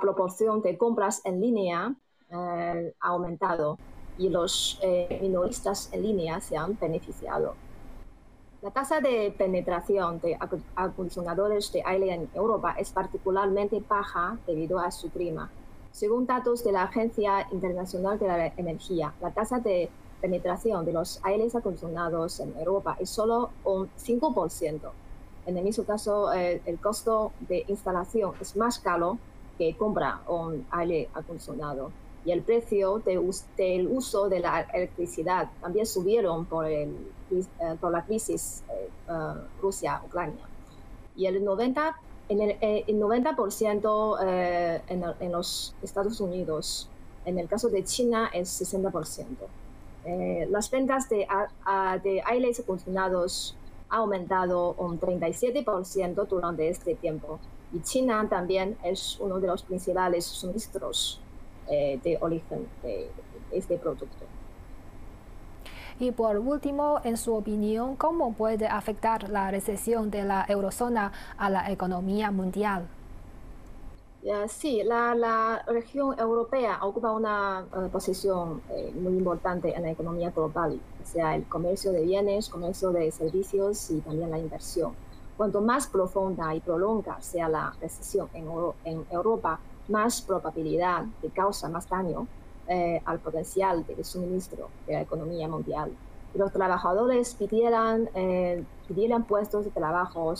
proporción 0.01 0.63
de 0.63 0.79
compras 0.79 1.23
en 1.25 1.41
línea 1.41 1.95
ha 2.31 2.93
aumentado 3.01 3.77
y 4.19 4.29
los 4.29 4.81
minoristas 5.21 5.93
en 5.93 6.03
línea 6.03 6.41
se 6.41 6.57
han 6.57 6.79
beneficiado. 6.79 7.55
La 8.63 8.71
tasa 8.71 9.01
de 9.01 9.35
penetración 9.39 10.21
de 10.21 10.39
acondicionadores 10.75 11.73
de 11.73 11.83
aire 11.83 12.13
en 12.13 12.31
Europa 12.35 12.75
es 12.77 12.91
particularmente 12.91 13.83
baja 13.89 14.37
debido 14.47 14.79
a 14.79 14.91
su 14.91 15.09
clima. 15.09 15.51
Según 15.93 16.27
datos 16.27 16.65
de 16.65 16.73
la 16.73 16.85
Agencia 16.85 17.49
Internacional 17.53 18.19
de 18.19 18.27
la 18.29 18.47
Energía, 18.57 19.13
la 19.21 19.31
tasa 19.31 19.59
de 19.59 19.91
penetración 20.21 20.85
de 20.85 20.93
los 20.93 21.21
aires 21.23 21.55
acondicionados 21.55 22.41
en 22.41 22.57
Europa 22.57 22.97
es 23.01 23.11
solo 23.11 23.51
un 23.65 23.89
5%. 23.99 24.81
En 25.47 25.57
el 25.57 25.65
mismo 25.65 25.85
caso, 25.85 26.33
eh, 26.33 26.61
el 26.67 26.79
costo 26.79 27.33
de 27.49 27.65
instalación 27.69 28.35
es 28.41 28.57
más 28.57 28.79
caro 28.79 29.19
que 29.59 29.77
comprar 29.77 30.21
un 30.29 30.67
aire 30.71 31.09
acondicionado 31.15 31.91
y 32.25 32.33
el 32.33 32.43
precio 32.43 32.99
del 32.99 33.89
uso 33.89 34.29
de 34.29 34.41
la 34.41 34.61
electricidad 34.61 35.51
también 35.61 35.87
subieron 35.87 36.45
por, 36.45 36.67
el, 36.67 36.95
eh, 37.31 37.77
por 37.81 37.93
la 37.93 38.05
crisis 38.05 38.63
eh, 38.69 38.89
eh, 39.09 39.13
Rusia-Ucrania. 39.63 40.45
Y 41.17 41.27
el 41.27 41.43
90%, 41.45 41.95
en, 42.31 42.41
el, 42.41 42.57
el 42.87 42.99
90 42.99 43.37
en, 44.89 45.05
en, 45.21 45.33
los 45.33 45.75
Estados 45.83 46.21
Unidos, 46.21 46.89
en 47.25 47.39
el 47.39 47.49
caso 47.49 47.69
de 47.69 47.85
China 47.85 48.31
es 48.33 48.49
60%. 48.63 49.27
las 50.49 50.71
ventas 50.71 51.09
de, 51.09 51.27
de 52.03 52.23
aires 52.25 52.61
acondicionados 52.61 53.57
ha 53.91 53.97
aumentado 53.97 54.75
un 54.79 54.99
37% 55.01 56.27
durante 56.29 56.69
este 56.69 56.95
tiempo. 56.95 57.41
Y 57.73 57.81
China 57.83 58.27
también 58.29 58.77
es 58.85 59.19
uno 59.21 59.41
de 59.41 59.49
los 59.49 59.63
principales 59.63 60.25
suministros 60.25 61.21
eh, 61.69 62.01
de 62.03 62.17
origen 62.21 62.67
de 62.83 63.11
este 63.51 63.77
producto. 63.77 64.25
Y 66.01 66.13
por 66.13 66.39
último, 66.39 66.99
en 67.05 67.19
su 67.19 67.35
opinión, 67.35 67.95
¿cómo 67.95 68.33
puede 68.33 68.67
afectar 68.67 69.29
la 69.29 69.51
recesión 69.51 70.11
de 70.11 70.25
la 70.25 70.47
eurozona 70.49 71.13
a 71.37 71.51
la 71.51 71.71
economía 71.71 72.31
mundial? 72.31 72.89
sí, 74.49 74.83
la, 74.83 75.63
región 75.67 76.19
europea 76.19 76.79
ocupa 76.83 77.13
una 77.13 77.67
eh, 77.77 77.89
posición 77.93 78.63
eh, 78.71 78.93
muy 78.99 79.13
importante 79.13 79.75
en 79.75 79.83
la 79.83 79.91
economía 79.91 80.31
global, 80.31 80.81
o 81.03 81.07
sea, 81.07 81.37
el 81.37 81.45
comercio 81.45 81.93
de 81.93 82.03
bienes, 82.03 82.49
comercio 82.49 82.93
de 82.93 83.11
servicios 83.11 83.91
y 83.91 84.01
también 84.01 84.31
la 84.31 84.39
inversión. 84.39 84.93
Cuanto 85.37 85.61
más 85.61 85.87
profunda 85.87 86.55
y 86.55 86.61
prolonga 86.61 87.21
sea 87.21 87.49
la 87.49 87.75
recesión 87.79 88.29
en, 88.33 88.47
en 88.85 89.05
Europa, 89.11 89.61
más 89.89 90.23
probabilidad 90.23 91.05
de 91.21 91.29
causa 91.29 91.69
más 91.69 91.87
daño 91.89 92.27
eh, 92.73 93.03
al 93.05 93.19
potencial 93.19 93.85
de 93.85 94.05
suministro 94.05 94.69
de 94.87 94.93
la 94.93 95.01
economía 95.01 95.49
mundial. 95.49 95.91
Los 96.35 96.53
trabajadores 96.53 97.35
pidieran, 97.35 98.09
eh, 98.15 98.63
pidieran 98.87 99.25
puestos 99.25 99.65
de 99.65 99.73
trabajo 99.73 100.33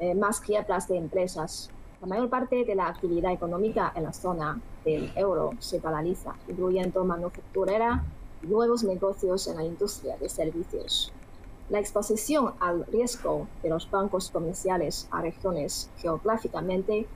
eh, 0.00 0.16
más 0.16 0.40
quiebras 0.40 0.88
de 0.88 0.96
empresas. 0.96 1.70
La 2.00 2.08
mayor 2.08 2.28
parte 2.28 2.64
de 2.64 2.74
la 2.74 2.88
actividad 2.88 3.30
económica 3.30 3.92
en 3.94 4.02
la 4.02 4.12
zona 4.12 4.60
del 4.84 5.12
euro 5.14 5.52
se 5.60 5.78
paraliza, 5.78 6.34
incluyendo 6.48 7.04
manufacturera 7.04 8.02
y 8.42 8.48
nuevos 8.48 8.82
negocios 8.82 9.46
en 9.46 9.58
la 9.58 9.64
industria 9.64 10.16
de 10.16 10.28
servicios. 10.28 11.12
La 11.68 11.78
exposición 11.78 12.54
al 12.58 12.84
riesgo 12.86 13.46
de 13.62 13.68
los 13.68 13.88
bancos 13.88 14.32
comerciales 14.32 15.06
a 15.12 15.22
regiones 15.22 15.88
geográficamente 15.98 17.06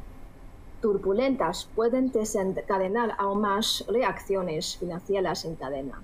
turbulentas 0.85 1.66
pueden 1.75 2.12
desencadenar 2.12 3.14
aún 3.16 3.40
más 3.40 3.87
reacciones 3.88 4.77
financieras 4.77 5.47
en 5.47 5.55
cadena. 5.55 6.03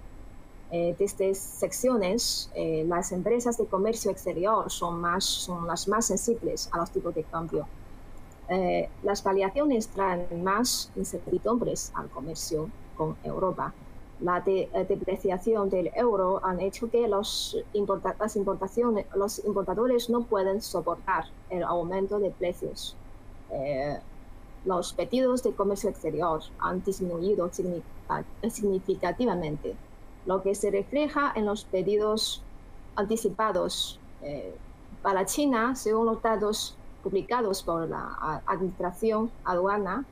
Eh, 0.71 0.97
desde 0.99 1.35
secciones, 1.35 2.51
eh, 2.55 2.87
las 2.89 3.13
empresas 3.13 3.59
de 3.59 3.67
comercio 3.67 4.11
exterior 4.11 4.71
son, 4.71 4.99
más, 4.99 5.27
son 5.27 5.67
las 5.67 5.87
más 5.87 6.07
sensibles 6.07 6.71
a 6.73 6.79
los 6.79 6.91
tipos 6.91 7.15
de 7.15 7.25
cambio. 7.25 7.69
Eh, 8.49 8.89
las 9.03 9.23
variaciones 9.23 9.89
traen 9.89 10.43
más 10.43 10.91
incertidumbres 10.97 11.93
al 11.95 12.09
comercio 12.09 12.71
con 12.97 13.17
Europa. 13.23 13.75
La 14.21 14.41
depreciación 14.41 15.69
del 15.69 15.91
euro 15.95 16.41
han 16.43 16.59
hecho 16.59 16.91
que 16.91 17.07
los, 17.07 17.55
las 18.19 18.37
importaciones, 18.37 19.05
los 19.15 19.45
importadores 19.45 20.09
no 20.09 20.23
pueden 20.23 20.63
soportar 20.63 21.25
el 21.51 21.65
aumento 21.65 22.19
de 22.19 22.31
precios 22.31 22.97
los 24.65 24.93
pedidos 24.93 25.43
de 25.43 25.53
comercio 25.53 25.91
exterior 25.91 26.43
han 26.59 26.83
disminuido 26.83 27.51
significativamente, 28.49 29.75
lo 30.27 30.43
que 30.43 30.55
se 30.55 30.71
refleja 30.71 31.33
en 31.35 31.47
los 31.47 31.65
pedidos 31.65 32.43
anticipados 32.95 33.99
eh, 34.23 34.55
para 35.03 35.25
China, 35.25 35.75
según 35.75 36.07
los 36.07 36.23
datos 36.23 36.77
publicados 37.03 37.63
por 37.63 37.89
la 37.89 38.43
Administración 38.47 39.31
Aduana. 39.45 40.05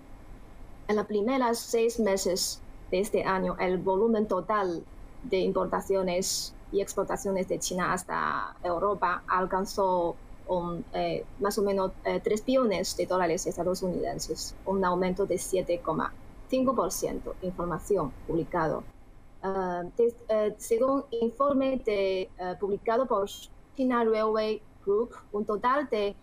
En 0.89 0.97
los 0.97 1.07
primeros 1.07 1.59
seis 1.59 2.01
meses 2.01 2.63
de 2.91 3.01
este 3.01 3.25
año, 3.25 3.57
el 3.59 3.77
volumen 3.77 4.27
total 4.27 4.83
de 5.25 5.41
importaciones 5.41 6.55
y 6.73 6.81
exportaciones 6.81 7.49
de 7.49 7.59
China 7.59 7.93
hasta 7.93 8.57
Europa 8.63 9.23
alcanzó 9.27 10.17
eh, 10.95 11.27
más 11.41 11.59
o 11.59 11.63
menos 11.63 11.93
3 12.03 12.23
eh, 12.25 12.43
billones 12.47 12.97
de 12.97 13.05
dólares 13.07 13.47
estadounidenses, 13.47 14.55
un 14.65 14.83
aumento 14.85 15.27
de 15.27 15.35
7,5%, 15.37 17.35
información 17.43 18.13
publicado. 18.27 18.83
Ah, 19.43 19.85
según 20.57 21.05
informe 21.11 21.83
eh, 21.87 22.31
publicado 22.59 23.07
por 23.07 23.29
China 23.77 24.03
Railway 24.05 24.63
Group, 24.85 25.11
un 25.33 25.45
total 25.45 25.89
de 25.91 26.17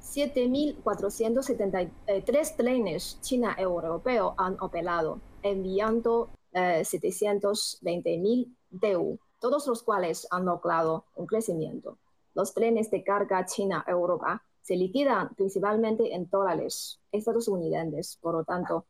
7.473 0.00 2.56
trenes 2.56 3.18
China-Europeo 3.20 4.34
han 4.36 4.56
operado, 4.60 5.20
enviando 5.42 6.30
720.000 6.52 8.48
DU, 8.70 9.18
todos 9.38 9.68
los 9.68 9.82
cuales 9.82 10.26
han 10.30 10.46
logrado 10.46 11.04
un 11.14 11.26
crecimiento 11.26 11.98
los 12.34 12.54
trenes 12.54 12.90
de 12.90 13.02
carga 13.02 13.44
China-Europa 13.44 14.42
se 14.62 14.76
liquidan 14.76 15.34
principalmente 15.34 16.14
en 16.14 16.28
dólares 16.30 17.00
estadounidenses, 17.10 18.18
por 18.20 18.34
lo 18.34 18.44
tanto, 18.44 18.86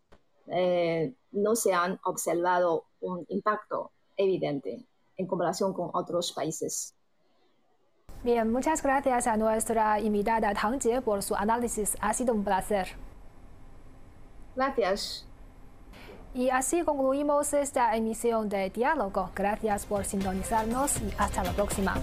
eh, 0.48 1.14
no 1.32 1.56
se 1.56 1.72
han 1.72 1.98
observado 2.04 2.84
un 3.00 3.24
impacto 3.28 3.92
evidente 4.16 4.84
en 5.16 5.26
comparación 5.26 5.72
con 5.72 5.90
otros 5.94 6.32
países. 6.32 6.94
Bien, 8.22 8.52
muchas 8.52 8.82
gracias 8.82 9.26
a 9.26 9.36
nuestra 9.36 9.98
invitada 9.98 10.54
Tang 10.54 10.80
Jie 10.80 11.00
por 11.00 11.22
su 11.22 11.34
análisis. 11.34 11.96
Ha 12.00 12.12
sido 12.14 12.34
un 12.34 12.44
placer. 12.44 12.88
Gracias. 14.54 15.26
Y 16.34 16.48
así 16.50 16.82
concluimos 16.82 17.52
esta 17.52 17.96
emisión 17.96 18.48
de 18.48 18.70
Diálogo. 18.70 19.30
Gracias 19.34 19.86
por 19.86 20.04
sintonizarnos 20.04 21.00
y 21.02 21.12
hasta 21.18 21.42
la 21.42 21.52
próxima. 21.52 21.94